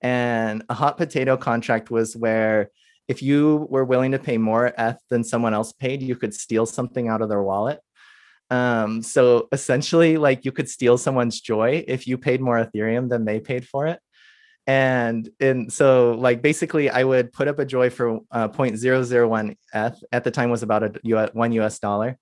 [0.00, 2.70] And a hot potato contract was where
[3.08, 6.66] if you were willing to pay more ETH than someone else paid, you could steal
[6.66, 7.80] something out of their wallet.
[8.50, 13.24] Um, so essentially, like you could steal someone's joy if you paid more Ethereum than
[13.24, 14.00] they paid for it.
[14.66, 20.04] And and so like basically, I would put up a joy for uh, 0.001 ETH
[20.12, 22.18] at the time was about a US, one US dollar,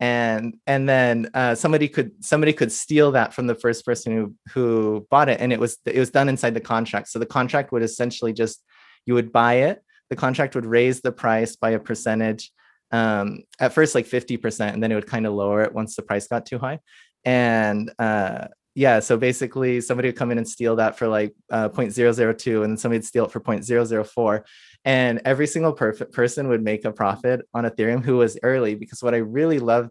[0.00, 4.34] and and then uh, somebody could somebody could steal that from the first person who
[4.52, 7.08] who bought it, and it was it was done inside the contract.
[7.08, 8.64] So the contract would essentially just
[9.04, 12.50] you would buy it, the contract would raise the price by a percentage
[12.92, 16.02] um, at first like 50% and then it would kind of lower it once the
[16.02, 16.80] price got too high.
[17.24, 21.68] And uh, yeah so basically somebody would come in and steal that for like uh,
[21.68, 24.42] 0.002 and then somebody would steal it for 0.004
[24.84, 29.02] and every single perfect person would make a profit on ethereum who was early because
[29.02, 29.90] what i really loved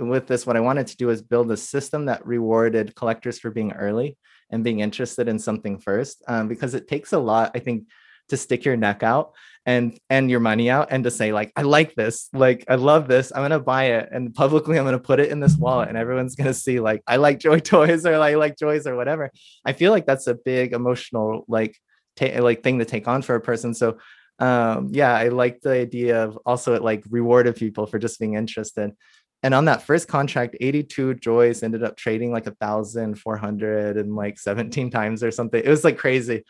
[0.00, 3.50] with this what i wanted to do is build a system that rewarded collectors for
[3.50, 4.16] being early
[4.50, 7.84] and being interested in something first um, because it takes a lot i think
[8.28, 9.32] to stick your neck out
[9.66, 12.28] and and your money out and to say like i like this.
[12.32, 13.32] Like i love this.
[13.34, 14.08] I'm gonna buy it.
[14.12, 17.16] And publicly i'm gonna put it in this wallet and everyone's gonna see like i
[17.16, 19.30] like joy toys or i like joys or whatever.
[19.64, 21.76] I feel like that's a big emotional like
[22.20, 23.74] like thing to take on for a person.
[23.74, 23.98] So
[24.38, 28.34] um yeah i like the idea of also it like rewarded people for just being
[28.34, 28.92] interested.
[29.42, 33.96] And on that first contract 82 joys ended up trading like a thousand four hundred
[33.96, 35.60] and like 17 times or something.
[35.62, 36.44] It was like crazy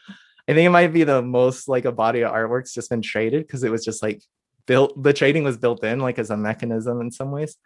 [0.49, 3.47] I think it might be the most like a body of artwork's just been traded
[3.47, 4.23] because it was just like
[4.67, 7.57] built the trading was built in like as a mechanism in some ways.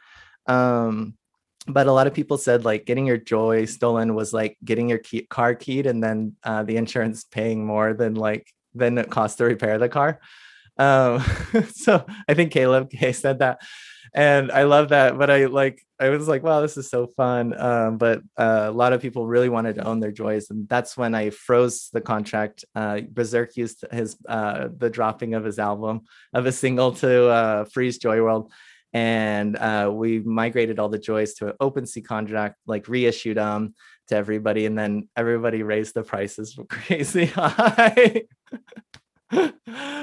[0.46, 1.14] Um
[1.66, 4.98] but a lot of people said like getting your joy stolen was like getting your
[4.98, 9.38] key, car keyed and then uh, the insurance paying more than like than it cost
[9.38, 10.20] to repair the car.
[10.78, 11.22] Um,
[11.74, 13.60] so I think Caleb said that
[14.12, 15.18] and I love that.
[15.18, 17.58] But I like I was like, wow, this is so fun.
[17.58, 20.96] Um, but uh, a lot of people really wanted to own their joys, and that's
[20.96, 22.64] when I froze the contract.
[22.74, 27.64] Uh, Berserk used his uh, the dropping of his album of a single to uh,
[27.66, 28.52] freeze Joy World,
[28.92, 33.74] and uh, we migrated all the joys to an OpenSea contract, like reissued them
[34.08, 38.22] to everybody, and then everybody raised the prices crazy high.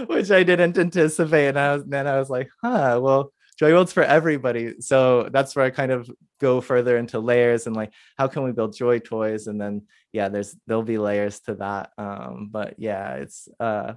[0.07, 1.49] which I didn't anticipate.
[1.49, 4.75] And I was then I was like, huh, well, joy world's for everybody.
[4.79, 8.51] So that's where i kind of go further into layers and like how can we
[8.51, 9.47] build joy toys?
[9.47, 11.91] And then yeah there's there'll be layers to that.
[11.97, 13.93] Um but yeah it's uh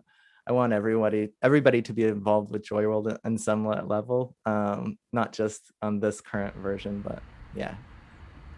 [0.48, 4.34] i want everybody everybody to be involved with joy world in some level.
[4.46, 7.22] Um not just on this current version but
[7.54, 7.74] yeah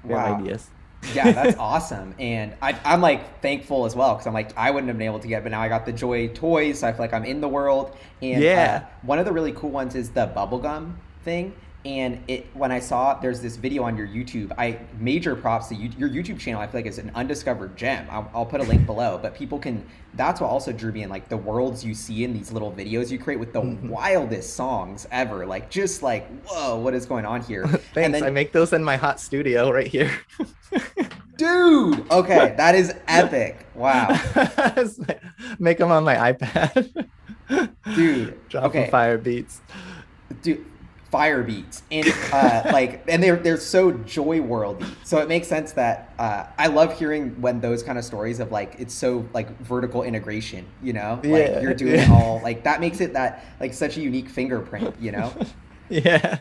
[0.04, 0.36] wow.
[0.38, 0.68] ideas
[1.14, 2.14] yeah, that's awesome.
[2.18, 5.20] And I, am like thankful as well because I'm like, I wouldn't have been able
[5.20, 6.80] to get, but now I got the Joy toys.
[6.80, 7.96] So I feel like I'm in the world.
[8.20, 8.84] And yeah.
[8.84, 11.54] Uh, one of the really cool ones is the bubblegum thing.
[11.84, 15.74] And it when I saw there's this video on your YouTube, I major props to
[15.74, 16.60] you, your YouTube channel.
[16.60, 18.06] I feel like is an undiscovered gem.
[18.08, 19.84] I'll, I'll, put a link below, but people can.
[20.14, 23.10] That's what also drew me in, like the worlds you see in these little videos
[23.10, 23.88] you create with the mm-hmm.
[23.88, 25.44] wildest songs ever.
[25.44, 27.66] Like just like whoa, what is going on here?
[27.94, 28.12] Thanks.
[28.12, 30.12] Then, I make those in my hot studio right here.
[31.36, 33.66] dude, okay, that is epic.
[33.74, 34.08] Wow.
[35.58, 37.08] make them on my iPad.
[37.96, 38.88] dude, drop okay.
[38.88, 39.60] fire beats.
[40.42, 40.64] Dude,
[41.12, 45.72] fire beats and uh, like and they're they're so joy worldy so it makes sense
[45.72, 49.56] that uh, i love hearing when those kind of stories of like it's so like
[49.60, 52.10] vertical integration you know like yeah, you're doing yeah.
[52.10, 55.30] all like that makes it that like such a unique fingerprint you know
[55.90, 56.38] yeah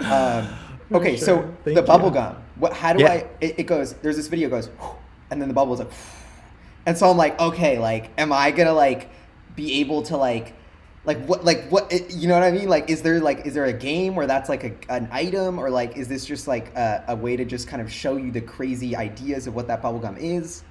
[0.00, 0.48] um,
[0.92, 1.24] okay sure.
[1.24, 3.12] so Thank the bubble gum what how do yeah.
[3.12, 4.68] i it, it, goes there's this video goes
[5.30, 5.90] and then the bubble is like
[6.84, 9.08] and so i'm like okay like am i gonna like
[9.56, 10.54] be able to like
[11.04, 12.68] like what like what you know what i mean?
[12.68, 15.58] Like is there like is there a game where that's like a, an item?
[15.58, 18.30] Or like is this just like a, a way to just kind of show you
[18.30, 20.62] the crazy ideas of what that bubblegum is?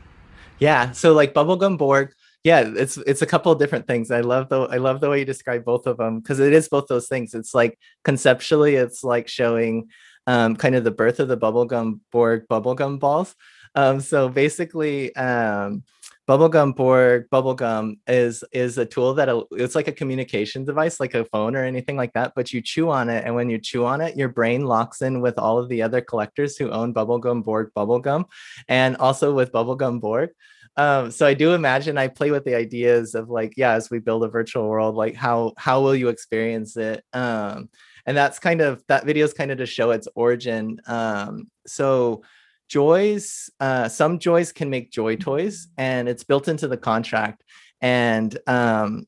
[0.59, 2.13] Yeah so like bubblegum borg
[2.43, 4.09] yeah it's it's a couple of different things.
[4.09, 6.69] I love the i love the way you describe both of them because it is
[6.69, 7.33] both those things.
[7.33, 9.89] It's like conceptually it's like showing
[10.27, 13.35] um, kind of the birth of the bubblegum borg bubblegum balls.
[13.75, 15.83] Um, so basically um,
[16.31, 21.25] bubblegum borg bubblegum is is a tool that it's like a communication device like a
[21.25, 23.99] phone or anything like that but you chew on it and when you chew on
[23.99, 27.69] it your brain locks in with all of the other collectors who own bubblegum borg
[27.75, 28.23] bubblegum
[28.69, 30.29] and also with bubblegum borg
[30.77, 33.99] um, so I do imagine I play with the ideas of like, yeah, as we
[33.99, 37.03] build a virtual world, like how how will you experience it?
[37.11, 37.67] Um,
[38.05, 40.79] and that's kind of that video is kind of to show its origin.
[40.87, 42.23] Um, so
[42.71, 47.43] joys uh, some joys can make joy toys and it's built into the contract.
[47.81, 49.05] And um,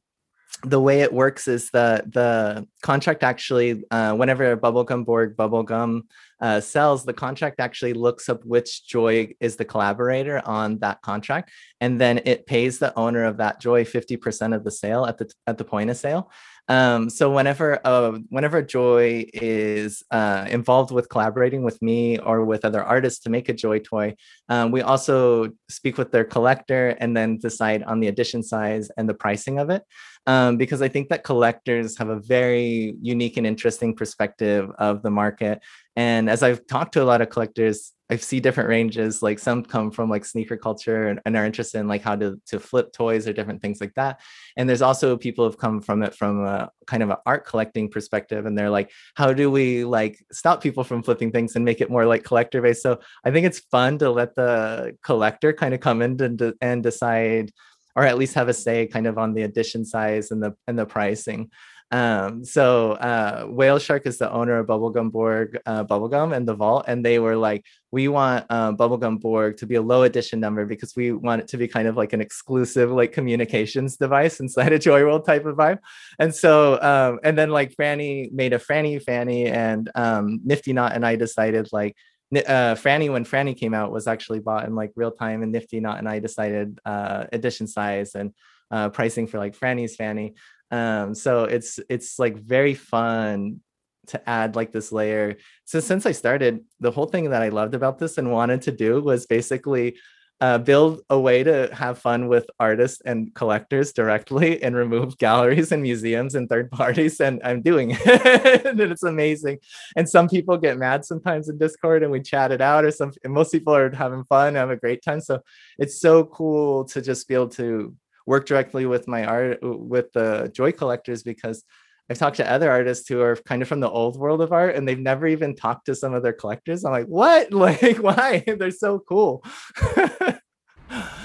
[0.63, 6.02] the way it works is the the contract actually uh, whenever bubblegum borg bubblegum
[6.41, 11.52] uh, sells the contract actually looks up which joy is the collaborator on that contract
[11.82, 15.30] and then it pays the owner of that joy 50% of the sale at the
[15.47, 16.32] at the point of sale
[16.69, 22.63] Um, so whenever uh, whenever Joy is uh, involved with collaborating with me or with
[22.63, 24.15] other artists to make a Joy toy,
[24.49, 29.10] um, we also speak with their collector and then decide on the edition size and
[29.10, 29.84] the pricing of it.
[30.26, 35.12] Um, because I think that collectors have a very unique and interesting perspective of the
[35.12, 35.60] market.
[35.95, 39.21] And as I've talked to a lot of collectors, I see different ranges.
[39.21, 42.39] Like some come from like sneaker culture and, and, are interested in like how to
[42.47, 44.19] to flip toys or different things like that.
[44.58, 47.89] And there's also people who've come from it from a kind of an art collecting
[47.89, 51.82] perspective, and they're like, how do we like stop people from flipping things and make
[51.82, 52.84] it more like collector based?
[52.84, 56.84] So I think it's fun to let the collector kind of come in and and
[56.84, 57.51] decide
[57.95, 60.77] or at least have a say kind of on the edition size and the and
[60.77, 61.51] the pricing.
[61.93, 66.86] Um, so uh, WhaleShark is the owner of Bubblegum Borg uh, Bubblegum and the Vault,
[66.88, 70.65] and they were like, we want uh, Bubblegum Borg to be a low edition number
[70.65, 74.73] because we want it to be kind of like an exclusive like communications device inside
[74.73, 75.77] a Joy World type of vibe.
[76.17, 80.93] And so, um, and then like Franny made a Franny Fanny, and um, Nifty Knot
[80.93, 81.95] and I decided like
[82.36, 85.79] uh, Franny when Franny came out was actually bought in like real time, and Nifty
[85.79, 88.34] Knot and I decided uh, edition size and
[88.71, 90.34] uh, pricing for like Franny's Fanny.
[90.73, 93.62] Um, so it's it's like very fun
[94.07, 95.38] to add like this layer.
[95.65, 98.71] So since I started, the whole thing that I loved about this and wanted to
[98.71, 99.97] do was basically
[100.41, 105.71] uh, build a way to have fun with artists and collectors directly and remove galleries
[105.71, 108.65] and museums and third parties and i'm doing it.
[108.65, 109.59] And it's amazing.
[109.95, 113.12] And some people get mad sometimes in discord and we chat it out or some
[113.25, 115.21] most people are having fun have a great time.
[115.21, 115.39] So
[115.77, 120.51] it's so cool to just be able to work directly with my art with the
[120.53, 121.63] joy collectors because
[122.09, 124.75] I've talked to other artists who are kind of from the old world of art
[124.75, 126.83] and they've never even talked to some of their collectors.
[126.83, 127.51] I'm like, what?
[127.63, 128.43] Like, why?
[128.59, 129.43] They're so cool.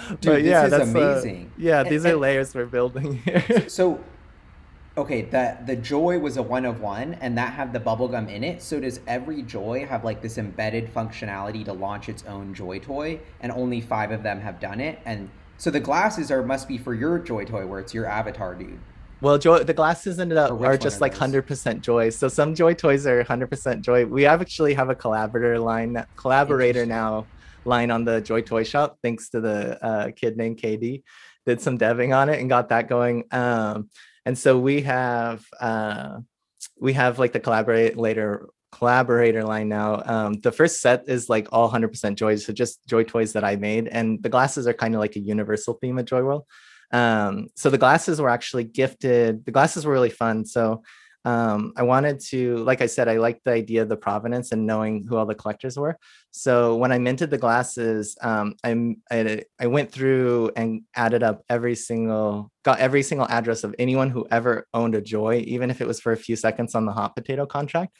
[0.08, 1.46] Dude, but yeah, that's uh, amazing.
[1.46, 3.68] Uh, yeah, these and, are layers we're building here.
[3.68, 4.02] So,
[4.96, 8.42] okay, the the joy was a one of one, and that had the bubblegum in
[8.42, 8.62] it.
[8.62, 13.20] So does every joy have like this embedded functionality to launch its own joy toy?
[13.40, 15.00] And only five of them have done it.
[15.04, 18.54] And so the glasses are must be for your joy toy, where it's your avatar,
[18.54, 18.78] dude.
[19.20, 22.10] Well, joy the glasses ended up are just like hundred percent joy.
[22.10, 24.06] So some joy toys are hundred percent joy.
[24.06, 27.26] We actually have a collaborator line collaborator now
[27.64, 31.02] line on the Joy Toy Shop, thanks to the uh, kid named KD.
[31.44, 33.24] Did some deving on it and got that going.
[33.30, 33.90] Um,
[34.24, 36.20] and so we have uh,
[36.80, 40.02] we have like the collaborator collaborator line now.
[40.04, 43.56] Um, the first set is like all 100% joy, so just joy toys that I
[43.56, 46.44] made, and the glasses are kind of like a universal theme of Joy World.
[46.90, 49.44] Um, so the glasses were actually gifted.
[49.44, 50.44] The glasses were really fun.
[50.44, 50.82] So
[51.24, 54.66] um, I wanted to, like I said, I liked the idea of the provenance and
[54.66, 55.98] knowing who all the collectors were.
[56.30, 61.42] So when I minted the glasses, um, I, I, I went through and added up
[61.50, 65.80] every single, got every single address of anyone who ever owned a Joy, even if
[65.80, 67.98] it was for a few seconds on the hot potato contract.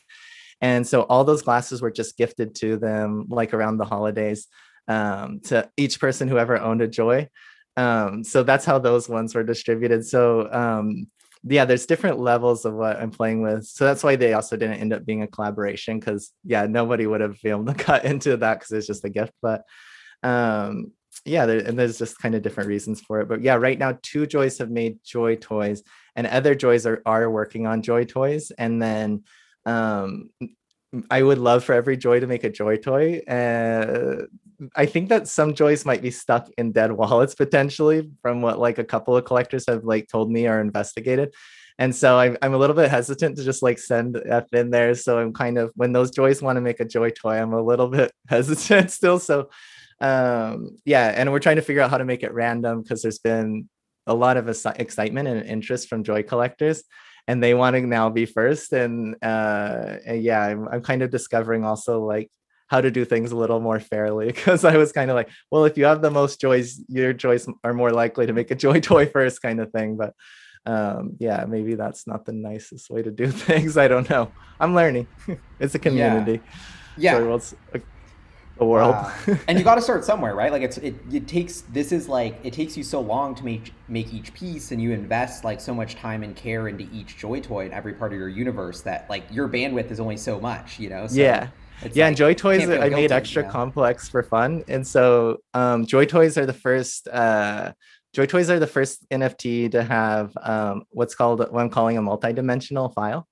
[0.61, 4.47] And so all those glasses were just gifted to them, like around the holidays,
[4.89, 7.29] um, to each person who ever owned a Joy.
[7.77, 10.05] Um, so that's how those ones were distributed.
[10.05, 11.07] So um,
[11.45, 13.65] yeah, there's different levels of what I'm playing with.
[13.67, 17.21] So that's why they also didn't end up being a collaboration because yeah, nobody would
[17.21, 19.33] have been able to cut into that because it's just a gift.
[19.41, 19.63] But
[20.23, 20.93] um,
[21.25, 23.29] yeah, there, and there's just kind of different reasons for it.
[23.29, 25.83] But yeah, right now two joys have made joy toys,
[26.17, 29.25] and other joys are are working on joy toys, and then
[29.69, 30.31] um
[31.11, 33.19] I would love for every joy to make a joy toy.
[33.29, 34.23] Uh,
[34.75, 38.79] I think that some joys might be stuck in dead wallets potentially, from what like
[38.79, 41.35] a couple of collectors have like told me or investigated.
[41.79, 44.95] And so I'm, I'm a little bit hesitant to just like send F in there.
[44.95, 47.63] So I'm kind of when those joys want to make a joy toy, I'm a
[47.63, 49.19] little bit hesitant still.
[49.19, 49.51] So
[50.01, 53.19] um yeah, and we're trying to figure out how to make it random because there's
[53.19, 53.69] been
[54.07, 56.83] a lot of excitement and interest from joy collectors
[57.29, 61.11] and they want to now be first and uh and yeah I'm, I'm kind of
[61.11, 62.31] discovering also like
[62.69, 65.65] how to do things a little more fairly because I was kind of like, well,
[65.65, 68.81] if you have the most joys, your joys are more likely to make a joy
[68.93, 69.97] toy first kind of thing.
[69.97, 70.15] But
[70.67, 73.77] um, yeah, maybe that's not the nicest way to do things.
[73.77, 74.31] I don't know.
[74.61, 75.09] I'm learning.
[75.59, 76.41] it's a community.
[76.97, 77.19] Yeah.
[77.19, 77.81] yeah
[78.59, 78.95] the world.
[79.49, 80.53] and you got to start somewhere, right?
[80.53, 83.73] Like it's it, it takes this is like it takes you so long to make
[83.89, 87.41] make each piece, and you invest like so much time and care into each joy
[87.41, 90.79] toy in every part of your universe that like your bandwidth is only so much,
[90.79, 91.07] you know.
[91.07, 91.49] So yeah.
[91.83, 93.53] yeah, like, and Joy Toys I guilty, made extra you know?
[93.53, 97.09] complex for fun, and so um, Joy Toys are the first.
[97.09, 97.73] Uh,
[98.15, 102.03] Joy Toys are the first NFT to have um, what's called what I'm calling a
[102.03, 103.28] multi-dimensional file.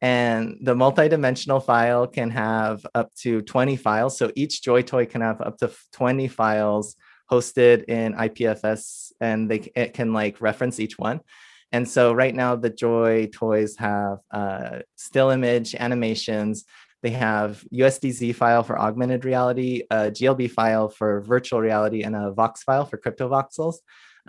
[0.00, 4.16] And the multi-dimensional file can have up to 20 files.
[4.16, 6.94] So each Joy Toy can have up to 20 files
[7.30, 11.20] hosted in IPFS and they it can like reference each one.
[11.72, 16.64] And so right now the Joy toys have uh, still image animations.
[17.02, 22.32] They have USDZ file for augmented reality, a GLB file for virtual reality, and a
[22.32, 23.76] Vox file for CryptoVoxels.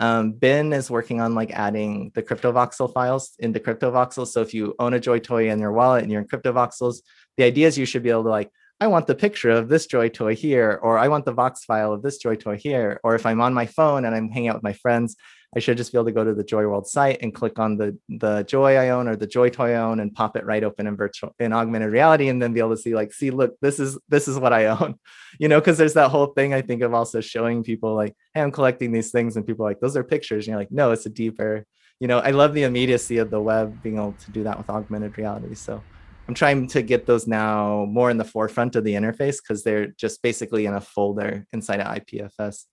[0.00, 4.28] Um, ben is working on like adding the CryptoVoxel files into CryptoVoxels.
[4.28, 7.02] So if you own a Joy toy in your wallet and you're in CryptoVoxels,
[7.36, 9.86] the idea is you should be able to like, I want the picture of this
[9.86, 12.98] Joy toy here, or I want the Vox file of this Joy toy here.
[13.04, 15.16] Or if I'm on my phone and I'm hanging out with my friends,
[15.54, 17.76] I should just be able to go to the Joy World site and click on
[17.76, 20.62] the the Joy I own or the Joy toy I own and pop it right
[20.62, 23.58] open in virtual in augmented reality and then be able to see like see look
[23.60, 24.94] this is this is what I own
[25.40, 28.42] you know because there's that whole thing I think of also showing people like hey
[28.42, 31.06] I'm collecting these things and people like those are pictures and you're like no it's
[31.06, 31.66] a deeper
[31.98, 34.70] you know I love the immediacy of the web being able to do that with
[34.70, 35.82] augmented reality so
[36.28, 39.88] I'm trying to get those now more in the forefront of the interface because they're
[39.88, 42.66] just basically in a folder inside of IPFS.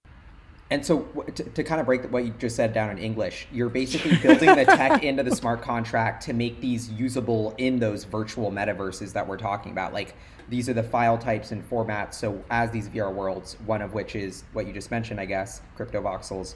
[0.70, 1.03] And so,
[1.34, 4.53] to, to, kind of break what you just said down in English, you're basically building
[4.53, 9.26] the tech into the smart contract to make these usable in those virtual metaverses that
[9.26, 9.93] we're talking about.
[9.93, 10.15] Like,
[10.49, 12.15] these are the file types and formats.
[12.15, 15.61] So, as these VR worlds, one of which is what you just mentioned, I guess,
[15.78, 16.55] CryptoVoxels.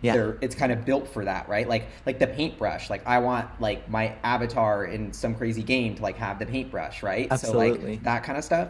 [0.00, 0.32] yeah.
[0.40, 1.68] it's kind of built for that, right?
[1.68, 2.88] Like, like the paintbrush.
[2.88, 7.02] Like, I want like my avatar in some crazy game to like have the paintbrush,
[7.02, 7.28] right?
[7.30, 7.80] Absolutely.
[7.80, 8.68] So, like that kind of stuff.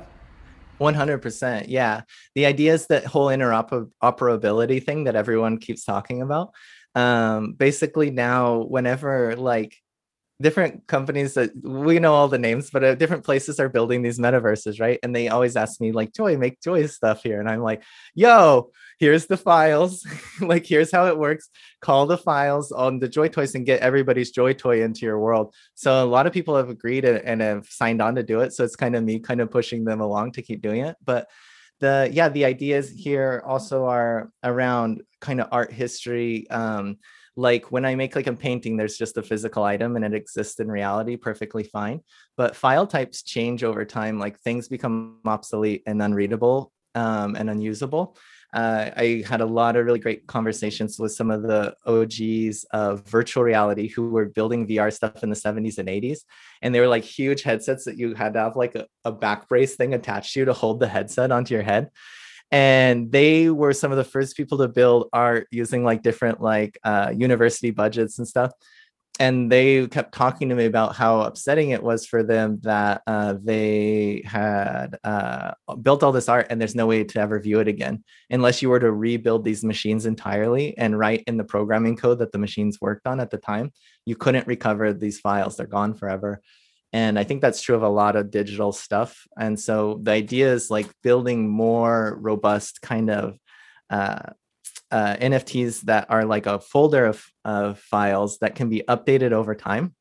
[0.81, 2.03] 100% yeah
[2.35, 6.51] the idea is that whole interoperability thing that everyone keeps talking about
[6.95, 9.76] um basically now whenever like
[10.41, 14.18] different companies that we know all the names, but uh, different places are building these
[14.18, 14.99] metaverses, right?
[15.03, 17.83] And they always ask me like, "Joy, make Joy stuff here," and I'm like,
[18.14, 18.70] "Yo,
[19.01, 20.07] here's the files.
[20.40, 21.48] like, here's how it works.
[21.80, 25.55] Call the files on the Joy toys and get everybody's Joy toy into your world."
[25.74, 28.53] So a lot of people have agreed and have signed on to do it.
[28.53, 31.28] So it's kind of me kind of pushing them along to keep doing it, but
[31.80, 36.98] the yeah the ideas here also are around kind of art history um
[37.36, 40.61] like when I make like a painting, there's just a physical item and it exists
[40.61, 42.01] in reality perfectly fine.
[42.36, 48.16] But file types change over time, like things become obsolete and unreadable um, and unusable.
[48.53, 53.07] Uh, I had a lot of really great conversations with some of the OGs of
[53.07, 56.20] virtual reality who were building VR stuff in the 70s and 80s.
[56.62, 59.48] And they were like huge headsets that you had to have like a, a back
[59.48, 61.90] brace thing attached to you to hold the headset onto your head
[62.53, 66.78] and they were some of the first people to build art using like different like
[66.82, 68.53] uh, university budgets and stuff
[69.21, 73.35] and they kept talking to me about how upsetting it was for them that uh,
[73.43, 75.53] they had uh,
[75.83, 78.71] built all this art and there's no way to ever view it again unless you
[78.71, 82.81] were to rebuild these machines entirely and write in the programming code that the machines
[82.81, 83.71] worked on at the time
[84.07, 85.57] you couldn't recover these files.
[85.57, 86.41] They're gone forever.
[86.93, 89.27] And i think that's true of a lot of digital stuff.
[89.39, 93.39] And so the idea is like building more robust kind of
[93.91, 94.31] uh,
[94.91, 99.55] uh, nfts that are like a folder of, of files that can be updated over
[99.55, 99.95] time.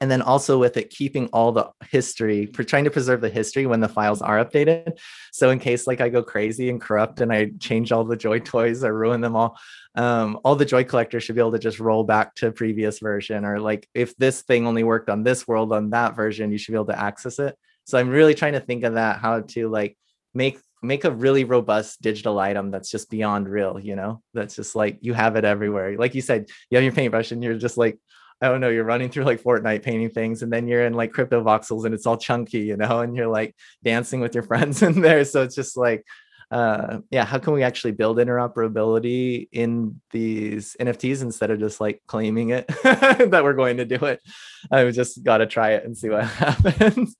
[0.00, 3.66] And then also with it keeping all the history for trying to preserve the history
[3.66, 4.98] when the files are updated.
[5.32, 8.38] So in case like i go crazy and corrupt and i change all the joy
[8.38, 9.58] toys or ruin them all
[9.96, 13.44] um, all the joy collectors should be able to just roll back to previous version.
[13.44, 16.72] Or like if this thing only worked on this world on that version you should
[16.72, 17.58] be able to access it.
[17.84, 19.98] So i'm really trying to think of that how to like
[20.32, 24.74] make make a really robust digital item that's just beyond real you know that's just
[24.74, 27.76] like you have it everywhere like you said you have your paintbrush and you're just
[27.76, 27.98] like
[28.42, 31.12] I don't know, you're running through like Fortnite painting things, and then you're in like
[31.12, 33.54] CryptoVoxels and it's all chunky, you know, and you're like
[33.84, 35.24] dancing with your friends in there.
[35.24, 36.06] So it's just like,
[36.50, 42.02] uh, yeah, how can we actually build interoperability in these NFTs instead of just like
[42.06, 44.20] claiming it that we're going to do it?
[44.72, 47.14] I just got to try it and see what happens.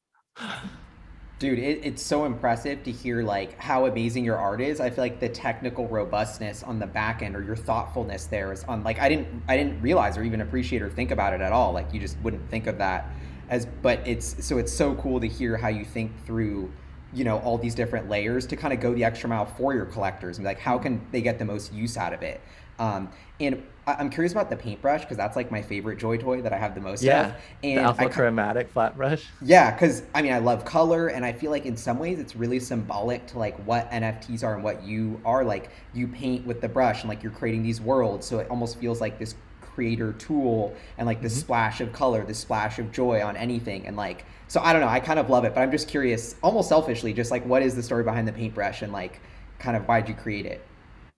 [1.40, 4.78] Dude, it, it's so impressive to hear like how amazing your art is.
[4.78, 8.62] I feel like the technical robustness on the back end or your thoughtfulness there is
[8.64, 11.50] on like I didn't I didn't realize or even appreciate or think about it at
[11.50, 11.72] all.
[11.72, 13.10] Like you just wouldn't think of that
[13.48, 16.70] as but it's so it's so cool to hear how you think through
[17.12, 19.86] you know all these different layers to kind of go the extra mile for your
[19.86, 22.40] collectors and be like how can they get the most use out of it
[22.80, 26.52] um, and I'm curious about the paintbrush because that's like my favorite Joy toy that
[26.52, 27.34] I have the most yeah, of.
[27.62, 29.26] And the alpha I, chromatic flat brush.
[29.42, 32.34] Yeah, because I mean I love color and I feel like in some ways it's
[32.34, 35.44] really symbolic to like what NFTs are and what you are.
[35.44, 38.78] Like you paint with the brush and like you're creating these worlds, so it almost
[38.78, 41.38] feels like this creator tool and like the mm-hmm.
[41.38, 44.88] splash of color, the splash of joy on anything, and like so I don't know.
[44.88, 47.76] I kind of love it, but I'm just curious, almost selfishly, just like what is
[47.76, 49.20] the story behind the paintbrush and like
[49.60, 50.60] kind of why'd you create it?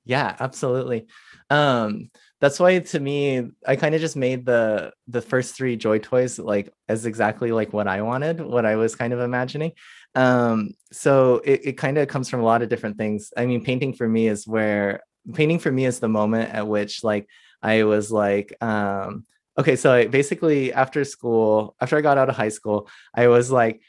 [0.04, 1.06] Yeah, absolutely.
[1.48, 2.10] Um,
[2.42, 6.38] that's why to me i kind of just made the the first three joy toys
[6.38, 9.72] like as exactly like what i wanted what i was kind of imagining
[10.16, 13.64] um so it, it kind of comes from a lot of different things i mean
[13.64, 15.00] painting for me is where
[15.32, 17.28] painting for me is the moment at which like
[17.62, 19.24] i was like um
[19.58, 23.80] okay, so basically after school, after I got out of high school, I was like,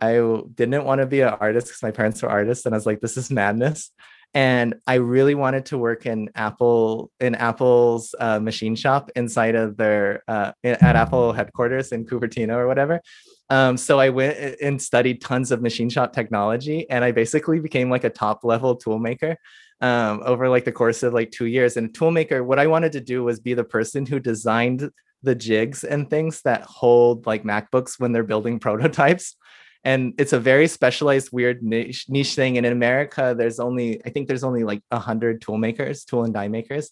[0.00, 0.14] I
[0.54, 3.00] didn't want to be an artist because my parents were artists, and I was like,
[3.00, 3.90] this is madness.
[4.36, 9.76] And I really wanted to work in Apple in Apple's uh, machine shop inside of
[9.76, 13.00] their uh, at Apple headquarters in Cupertino or whatever.
[13.48, 17.90] Um, so I went and studied tons of machine shop technology, and I basically became
[17.90, 19.36] like a top level tool maker
[19.84, 21.76] um, over like the course of like two years.
[21.76, 24.90] And toolmaker, what I wanted to do was be the person who designed
[25.22, 29.36] the jigs and things that hold like MacBooks when they're building prototypes.
[29.84, 32.56] And it's a very specialized, weird niche, niche thing.
[32.56, 36.24] And in America, there's only, I think there's only like a hundred tool makers, tool
[36.24, 36.90] and die makers.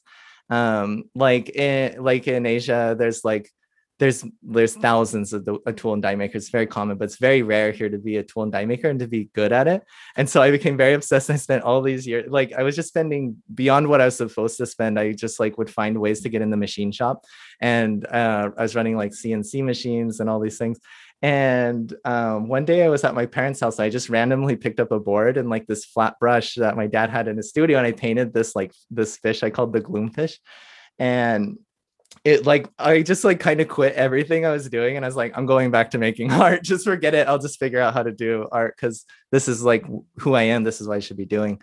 [0.51, 3.51] Um, like in like in Asia, there's like
[3.99, 6.37] there's there's thousands of the a tool and die maker.
[6.37, 8.89] It's very common, but it's very rare here to be a tool and die maker
[8.89, 9.83] and to be good at it.
[10.17, 11.31] And so I became very obsessed.
[11.31, 14.57] I spent all these years like I was just spending beyond what I was supposed
[14.59, 14.99] to spend.
[14.99, 17.25] I just like would find ways to get in the machine shop,
[17.61, 20.81] and uh, I was running like CNC machines and all these things.
[21.23, 23.79] And um, one day I was at my parents' house.
[23.79, 27.11] I just randomly picked up a board and like this flat brush that my dad
[27.11, 30.11] had in his studio, and I painted this like this fish I called the gloom
[30.11, 30.41] fish,
[30.99, 31.59] And
[32.25, 35.17] it like I just like kind of quit everything I was doing and I was
[35.17, 36.63] like, I'm going back to making art.
[36.63, 37.27] Just forget it.
[37.27, 39.85] I'll just figure out how to do art because this is like
[40.19, 40.63] who I am.
[40.63, 41.61] This is what I should be doing.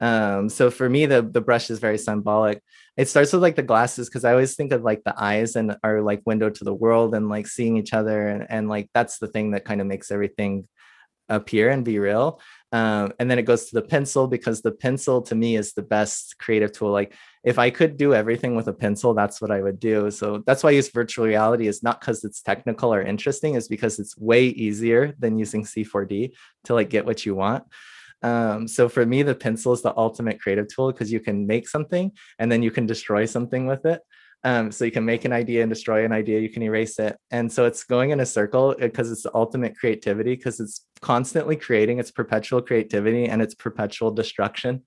[0.00, 2.62] Um, so for me, the the brush is very symbolic.
[2.96, 5.76] It starts with like the glasses because I always think of like the eyes and
[5.84, 9.18] are like window to the world and like seeing each other and, and like that's
[9.18, 10.66] the thing that kind of makes everything
[11.28, 12.40] appear and be real.
[12.70, 15.82] Um, and then it goes to the pencil because the pencil to me is the
[15.82, 16.90] best creative tool.
[16.90, 20.10] Like if I could do everything with a pencil, that's what I would do.
[20.10, 23.68] So that's why I use virtual reality is not because it's technical or interesting, is
[23.68, 26.32] because it's way easier than using C4D
[26.64, 27.64] to like get what you want.
[28.22, 31.68] Um, so for me, the pencil is the ultimate creative tool because you can make
[31.68, 34.02] something and then you can destroy something with it.
[34.44, 37.16] Um, so you can make an idea and destroy an idea, you can erase it.
[37.30, 41.56] And so it's going in a circle because it's the ultimate creativity because it's constantly
[41.56, 44.84] creating, it's perpetual creativity and it's perpetual destruction.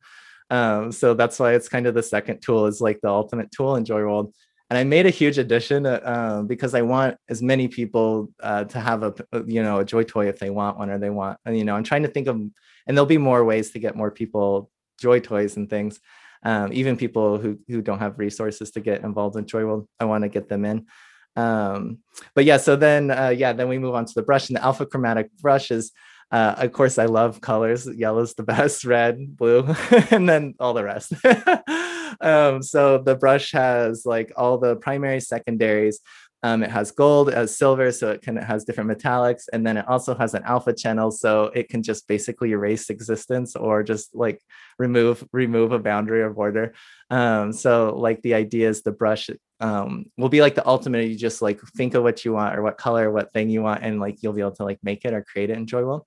[0.49, 3.75] Um, so that's why it's kind of the second tool is like the ultimate tool
[3.75, 4.33] in Joy World.
[4.69, 8.63] And I made a huge addition uh, um, because I want as many people uh,
[8.65, 11.09] to have a uh, you know a joy toy if they want one or they
[11.09, 12.53] want you know I'm trying to think of and
[12.87, 15.99] there'll be more ways to get more people joy toys and things
[16.43, 20.05] um, even people who who don't have resources to get involved in Joy World, I
[20.05, 20.87] want to get them in.
[21.35, 21.99] Um,
[22.35, 24.63] but yeah, so then uh, yeah, then we move on to the brush and the
[24.63, 25.91] alpha chromatic brush is.
[26.31, 27.85] Uh, of course, I love colors.
[27.85, 29.67] Yellow's the best, red, blue,
[30.11, 31.13] and then all the rest.
[32.21, 35.99] um, so the brush has like all the primary secondaries.
[36.43, 39.65] Um, it has gold, it has silver, so it can it has different metallics, and
[39.65, 43.83] then it also has an alpha channel, so it can just basically erase existence or
[43.83, 44.41] just like
[44.79, 46.73] remove remove a boundary or border.
[47.11, 49.29] Um, so like the idea is the brush
[49.59, 51.07] um, will be like the ultimate.
[51.07, 53.83] You just like think of what you want or what color, what thing you want,
[53.83, 55.99] and like you'll be able to like make it or create it Joy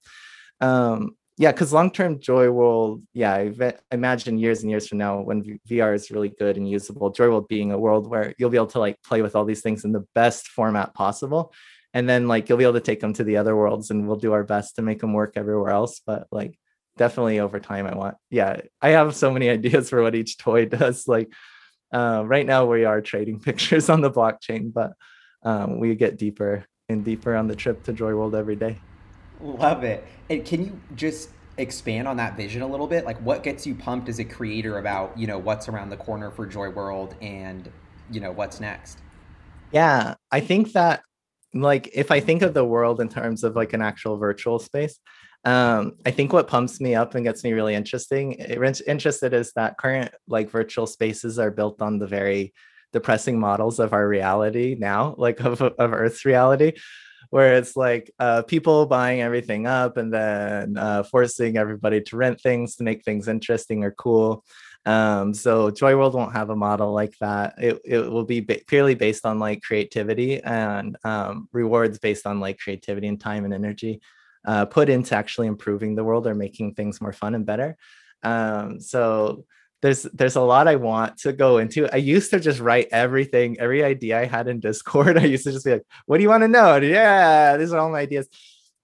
[0.60, 5.20] Um, yeah, because long term Joy World, yeah, I imagine years and years from now
[5.20, 8.56] when VR is really good and usable, Joy World being a world where you'll be
[8.56, 11.52] able to like play with all these things in the best format possible.
[11.92, 14.16] And then like you'll be able to take them to the other worlds and we'll
[14.16, 16.00] do our best to make them work everywhere else.
[16.06, 16.56] But like
[16.96, 20.66] definitely over time, I want, yeah, I have so many ideas for what each toy
[20.66, 21.08] does.
[21.08, 21.32] Like
[21.92, 24.92] uh, right now, we are trading pictures on the blockchain, but
[25.42, 28.78] um, we get deeper and deeper on the trip to Joy World every day.
[29.44, 30.04] Love it.
[30.30, 31.28] And can you just
[31.58, 33.04] expand on that vision a little bit?
[33.04, 36.30] Like what gets you pumped as a creator about, you know, what's around the corner
[36.30, 37.70] for Joy World and,
[38.10, 38.98] you know, what's next?
[39.70, 41.02] Yeah, I think that
[41.52, 44.98] like if I think of the world in terms of like an actual virtual space,
[45.44, 49.76] um, I think what pumps me up and gets me really interesting interested is that
[49.76, 52.54] current like virtual spaces are built on the very
[52.94, 56.72] depressing models of our reality now, like of, of Earth's reality
[57.34, 62.40] where it's like uh, people buying everything up and then uh, forcing everybody to rent
[62.40, 64.44] things to make things interesting or cool.
[64.86, 67.54] Um, so Joy World won't have a model like that.
[67.58, 72.38] It, it will be ba- purely based on like creativity and um, rewards based on
[72.38, 74.00] like creativity and time and energy
[74.46, 77.76] uh, put into actually improving the world or making things more fun and better.
[78.22, 79.44] Um, so
[79.84, 81.86] there's there's a lot I want to go into.
[81.92, 85.18] I used to just write everything, every idea I had in Discord.
[85.24, 87.70] I used to just be like, "What do you want to know?" And yeah, these
[87.70, 88.26] are all my ideas.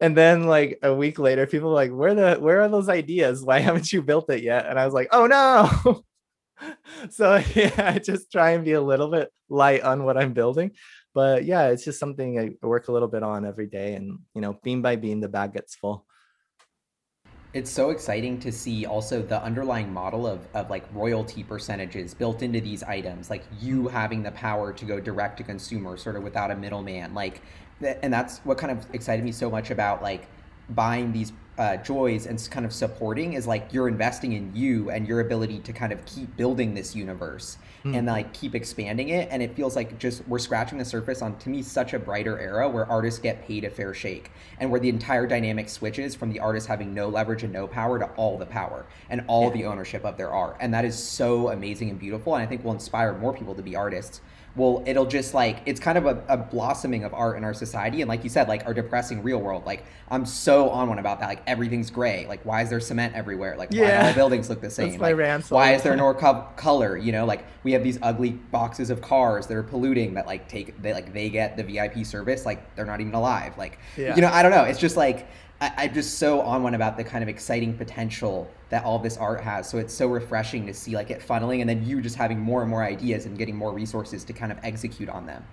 [0.01, 3.43] And then like a week later, people like, "Where the where are those ideas?
[3.43, 6.05] Why haven't you built it yet?" And I was like, "Oh no."
[7.11, 10.73] so yeah, I just try and be a little bit light on what I'm building.
[11.15, 14.43] But yeah, it's just something I work a little bit on every day, and you
[14.43, 16.05] know, beam by beam, the bag gets full.
[17.53, 22.43] It's so exciting to see also the underlying model of, of like royalty percentages built
[22.43, 26.23] into these items like you having the power to go direct to consumer sort of
[26.23, 27.43] without a middleman like
[28.03, 30.29] and that's what kind of excited me so much about like
[30.71, 35.07] buying these uh, joys and kind of supporting is like you're investing in you and
[35.07, 37.95] your ability to kind of keep building this universe mm.
[37.95, 41.37] and like keep expanding it and it feels like just we're scratching the surface on
[41.37, 44.81] to me such a brighter era where artists get paid a fair shake and where
[44.81, 48.39] the entire dynamic switches from the artist having no leverage and no power to all
[48.39, 49.53] the power and all yeah.
[49.53, 52.65] the ownership of their art and that is so amazing and beautiful and i think
[52.65, 54.23] will inspire more people to be artists
[54.57, 58.03] well it'll just like it's kind of a, a, blossoming of art in our society.
[58.03, 59.65] And like you said like our depressing real world.
[59.65, 61.29] Like i'm so on one about that.
[61.29, 62.27] Like everything's gray.
[62.27, 63.57] Like why is there cement everywhere?
[63.57, 63.83] Like yeah.
[63.83, 64.99] why do all buildings look the same?
[64.99, 65.17] like,
[65.51, 66.97] why is there no co- color?
[66.97, 70.49] You know like we have these ugly boxes of cars that are polluting that like
[70.49, 72.45] take they like they get the vip service.
[72.45, 73.57] Like they're not even alive.
[73.57, 74.15] Like yeah.
[74.15, 74.65] you know i don't know.
[74.65, 75.29] It's just like
[75.61, 79.17] I, am just so on one about the kind of exciting potential that all this
[79.17, 79.69] art has.
[79.69, 82.63] So it's so refreshing to see like it funneling and then you just having more
[82.63, 85.45] and more ideas and getting more resources to kind of execute on them.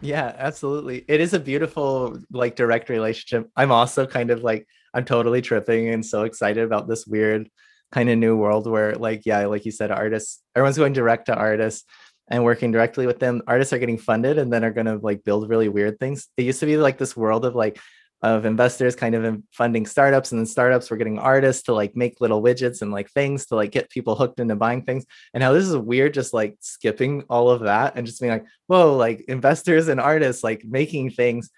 [0.00, 1.04] Yeah, absolutely.
[1.06, 3.50] It is a beautiful like direct relationship.
[3.56, 7.48] I'm also kind of like I'm totally tripping and so excited about this weird
[7.92, 11.34] kind of new world where like yeah, like you said artists everyone's going direct to
[11.34, 11.84] artists
[12.28, 15.22] and working directly with them artists are getting funded and then are going to like
[15.24, 17.78] build really weird things it used to be like this world of like
[18.24, 22.22] of investors kind of funding startups and then startups were getting artists to like make
[22.22, 25.04] little widgets and like things to like get people hooked into buying things
[25.34, 28.46] and how this is weird just like skipping all of that and just being like
[28.66, 31.50] whoa like investors and artists like making things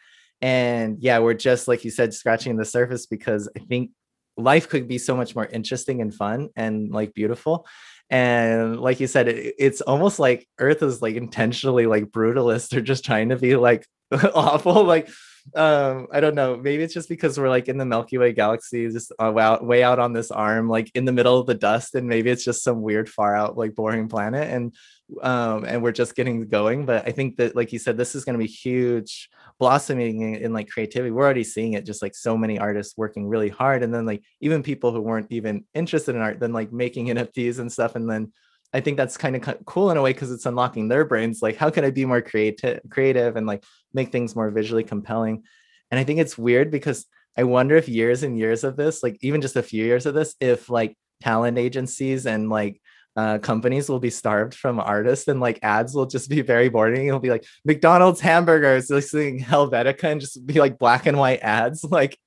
[0.42, 3.92] and yeah we're just like you said scratching the surface because i think
[4.36, 7.64] life could be so much more interesting and fun and like beautiful
[8.10, 12.80] and like you said it, it's almost like earth is like intentionally like brutalist or
[12.80, 13.86] just trying to be like
[14.34, 15.08] awful like
[15.54, 18.88] um i don't know maybe it's just because we're like in the milky way galaxy
[18.90, 19.30] just uh,
[19.62, 22.44] way, out, on this arm like in the middle of the dust and maybe it's
[22.44, 24.74] just some weird far out like boring planet and
[25.22, 28.24] um and we're just getting going but i think that like you said this is
[28.24, 31.10] going to be huge blossoming in, in, like creativity.
[31.10, 34.22] We're already seeing it just like so many artists working really hard and then like
[34.40, 38.08] even people who weren't even interested in art then like making nfts and stuff and
[38.08, 38.32] then
[38.72, 41.40] I think that's kind of cool in a way because it's unlocking their brains.
[41.42, 43.64] Like, how can I be more creative, creative, and like
[43.94, 45.44] make things more visually compelling?
[45.90, 47.06] And I think it's weird because
[47.36, 50.14] I wonder if years and years of this, like even just a few years of
[50.14, 52.80] this, if like talent agencies and like
[53.16, 57.06] uh, companies will be starved from artists and like ads will just be very boring.
[57.06, 61.82] It'll be like McDonald's hamburgers, listening Helvetica and just be like black and white ads,
[61.90, 62.18] like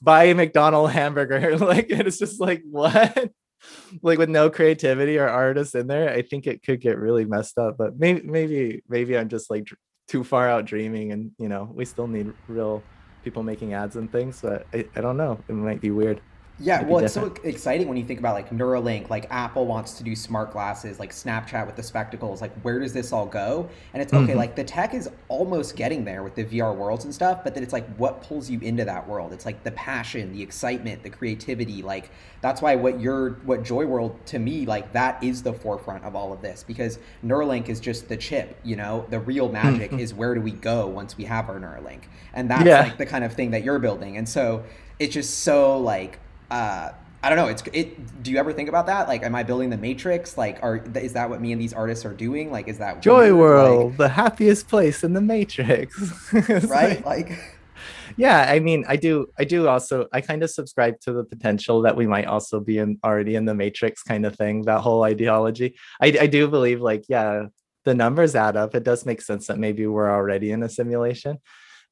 [0.00, 1.58] buy a McDonald hamburger.
[1.58, 3.30] like, it's just like, what?
[4.02, 7.58] Like with no creativity or artists in there, I think it could get really messed
[7.58, 7.76] up.
[7.78, 9.68] But maybe maybe maybe I'm just like
[10.08, 12.82] too far out dreaming, and you know we still need real
[13.24, 14.40] people making ads and things.
[14.42, 15.38] But I, I don't know.
[15.48, 16.20] It might be weird.
[16.60, 20.04] Yeah, well, it's so exciting when you think about like Neuralink, like Apple wants to
[20.04, 22.42] do smart glasses, like Snapchat with the spectacles.
[22.42, 23.68] Like, where does this all go?
[23.94, 24.38] And it's okay, mm-hmm.
[24.38, 27.62] like the tech is almost getting there with the VR worlds and stuff, but then
[27.62, 29.32] it's like what pulls you into that world?
[29.32, 31.82] It's like the passion, the excitement, the creativity.
[31.82, 32.10] Like,
[32.42, 36.14] that's why what you're, what Joy World to me, like that is the forefront of
[36.14, 39.06] all of this because Neuralink is just the chip, you know?
[39.08, 40.00] The real magic mm-hmm.
[40.00, 42.02] is where do we go once we have our Neuralink?
[42.34, 42.80] And that's yeah.
[42.82, 44.16] like the kind of thing that you're building.
[44.16, 44.64] And so
[44.98, 46.18] it's just so like,
[46.50, 46.90] uh,
[47.22, 47.48] I don't know.
[47.48, 48.22] It's it.
[48.22, 49.06] Do you ever think about that?
[49.06, 50.38] Like, am I building the Matrix?
[50.38, 52.50] Like, are is that what me and these artists are doing?
[52.50, 53.34] Like, is that Joy?
[53.34, 56.32] World, like, the happiest place in the Matrix?
[56.32, 57.04] right?
[57.04, 57.38] Like, like,
[58.16, 58.46] yeah.
[58.48, 59.26] I mean, I do.
[59.38, 60.06] I do also.
[60.14, 63.44] I kind of subscribe to the potential that we might also be in already in
[63.44, 64.62] the Matrix kind of thing.
[64.62, 65.76] That whole ideology.
[66.00, 67.48] I I do believe like yeah,
[67.84, 68.74] the numbers add up.
[68.74, 71.36] It does make sense that maybe we're already in a simulation.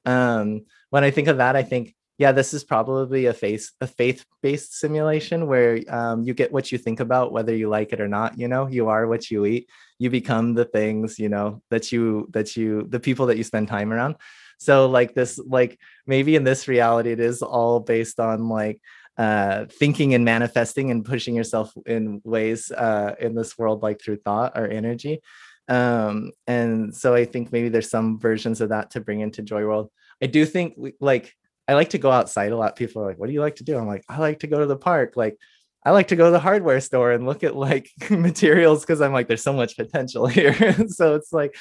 [0.07, 3.87] Um, when I think of that, I think yeah, this is probably a face a
[3.87, 8.01] faith based simulation where um, you get what you think about, whether you like it
[8.01, 8.37] or not.
[8.37, 9.69] You know, you are what you eat.
[9.99, 13.69] You become the things you know that you that you the people that you spend
[13.69, 14.17] time around.
[14.59, 18.81] So like this, like maybe in this reality, it is all based on like
[19.17, 24.17] uh, thinking and manifesting and pushing yourself in ways uh, in this world, like through
[24.17, 25.21] thought or energy.
[25.69, 29.65] Um, and so I think maybe there's some versions of that to bring into Joy
[29.65, 29.91] World.
[30.21, 31.37] I do think like
[31.69, 32.77] I like to go outside a lot.
[32.77, 33.77] People are like, what do you like to do?
[33.77, 35.13] I'm like, I like to go to the park.
[35.17, 35.37] Like,
[35.85, 39.13] I like to go to the hardware store and look at like materials because I'm
[39.13, 40.55] like, there's so much potential here.
[40.89, 41.57] so it's like,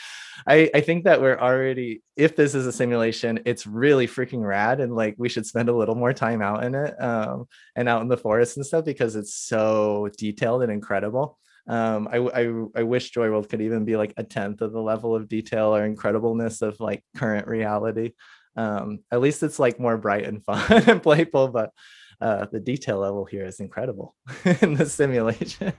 [0.48, 4.80] I, I think that we're already, if this is a simulation, it's really freaking rad.
[4.80, 8.02] And like, we should spend a little more time out in it um, and out
[8.02, 11.38] in the forest and stuff because it's so detailed and incredible.
[11.68, 14.82] Um, I, I, I wish Joy World could even be like a tenth of the
[14.82, 18.14] level of detail or incredibleness of like current reality
[18.58, 21.72] um at least it's like more bright and fun and playful but
[22.20, 24.16] uh, the detail level here is incredible
[24.62, 25.74] in the simulation.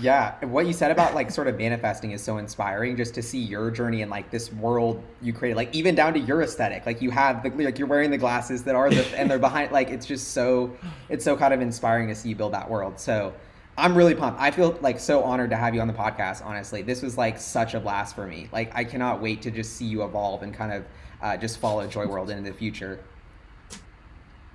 [0.00, 2.96] Yeah, what you said about like sort of manifesting is so inspiring.
[2.96, 6.20] Just to see your journey and like this world you created, like even down to
[6.20, 6.84] your aesthetic.
[6.84, 9.72] Like you have the like you're wearing the glasses that are the and they're behind.
[9.72, 10.76] Like it's just so
[11.08, 13.00] it's so kind of inspiring to see you build that world.
[13.00, 13.32] So
[13.78, 14.40] I'm really pumped.
[14.40, 16.44] I feel like so honored to have you on the podcast.
[16.44, 18.48] Honestly, this was like such a blast for me.
[18.52, 20.84] Like I cannot wait to just see you evolve and kind of
[21.22, 23.00] uh, just follow Joy World into the future.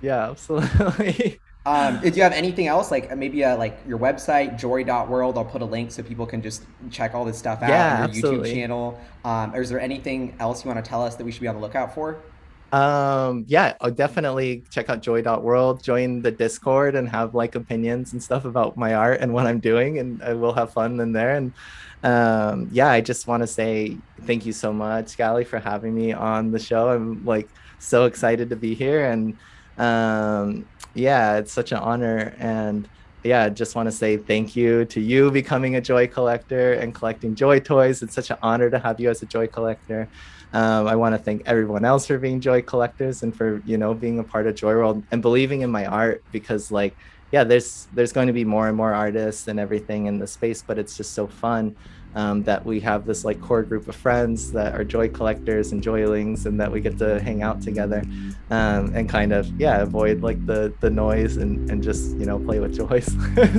[0.00, 1.40] Yeah, absolutely.
[1.66, 5.60] Um, if you have anything else, like maybe uh, like your website, joy.world, I'll put
[5.60, 7.68] a link so people can just check all this stuff out.
[7.68, 8.50] Yeah, your absolutely.
[8.50, 9.00] YouTube channel.
[9.22, 11.48] Um, or is there anything else you want to tell us that we should be
[11.48, 12.22] on the lookout for?
[12.72, 18.22] Um, yeah, I'll definitely check out joy.world, join the Discord and have like opinions and
[18.22, 21.36] stuff about my art and what I'm doing, and I will have fun in there.
[21.36, 21.52] And
[22.02, 26.12] um, yeah, I just want to say thank you so much, Gally, for having me
[26.12, 26.90] on the show.
[26.90, 27.48] I'm like
[27.78, 29.36] so excited to be here and
[29.78, 32.34] um, yeah, it's such an honor.
[32.38, 32.88] And
[33.24, 36.94] yeah, I just want to say thank you to you becoming a joy collector and
[36.94, 38.02] collecting joy toys.
[38.02, 40.08] It's such an honor to have you as a joy collector.
[40.52, 43.92] Um, I want to thank everyone else for being joy collectors and for you know
[43.92, 46.96] being a part of Joy World and believing in my art because like
[47.30, 50.62] yeah, there's there's going to be more and more artists and everything in the space,
[50.66, 51.76] but it's just so fun
[52.18, 55.80] um, that we have this like core group of friends that are joy collectors and
[55.80, 58.02] joylings and that we get to hang out together
[58.50, 62.40] um, and kind of yeah avoid like the the noise and, and just you know
[62.40, 63.08] play with joys.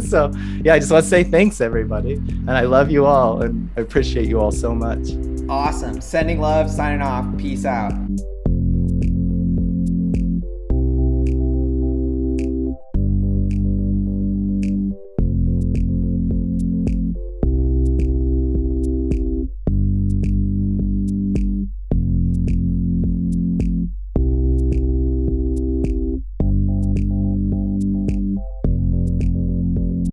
[0.09, 0.31] So
[0.61, 3.81] yeah i just want to say thanks everybody and i love you all and i
[3.81, 5.09] appreciate you all so much.
[5.47, 6.01] Awesome.
[6.01, 7.25] Sending love signing off.
[7.37, 7.93] Peace out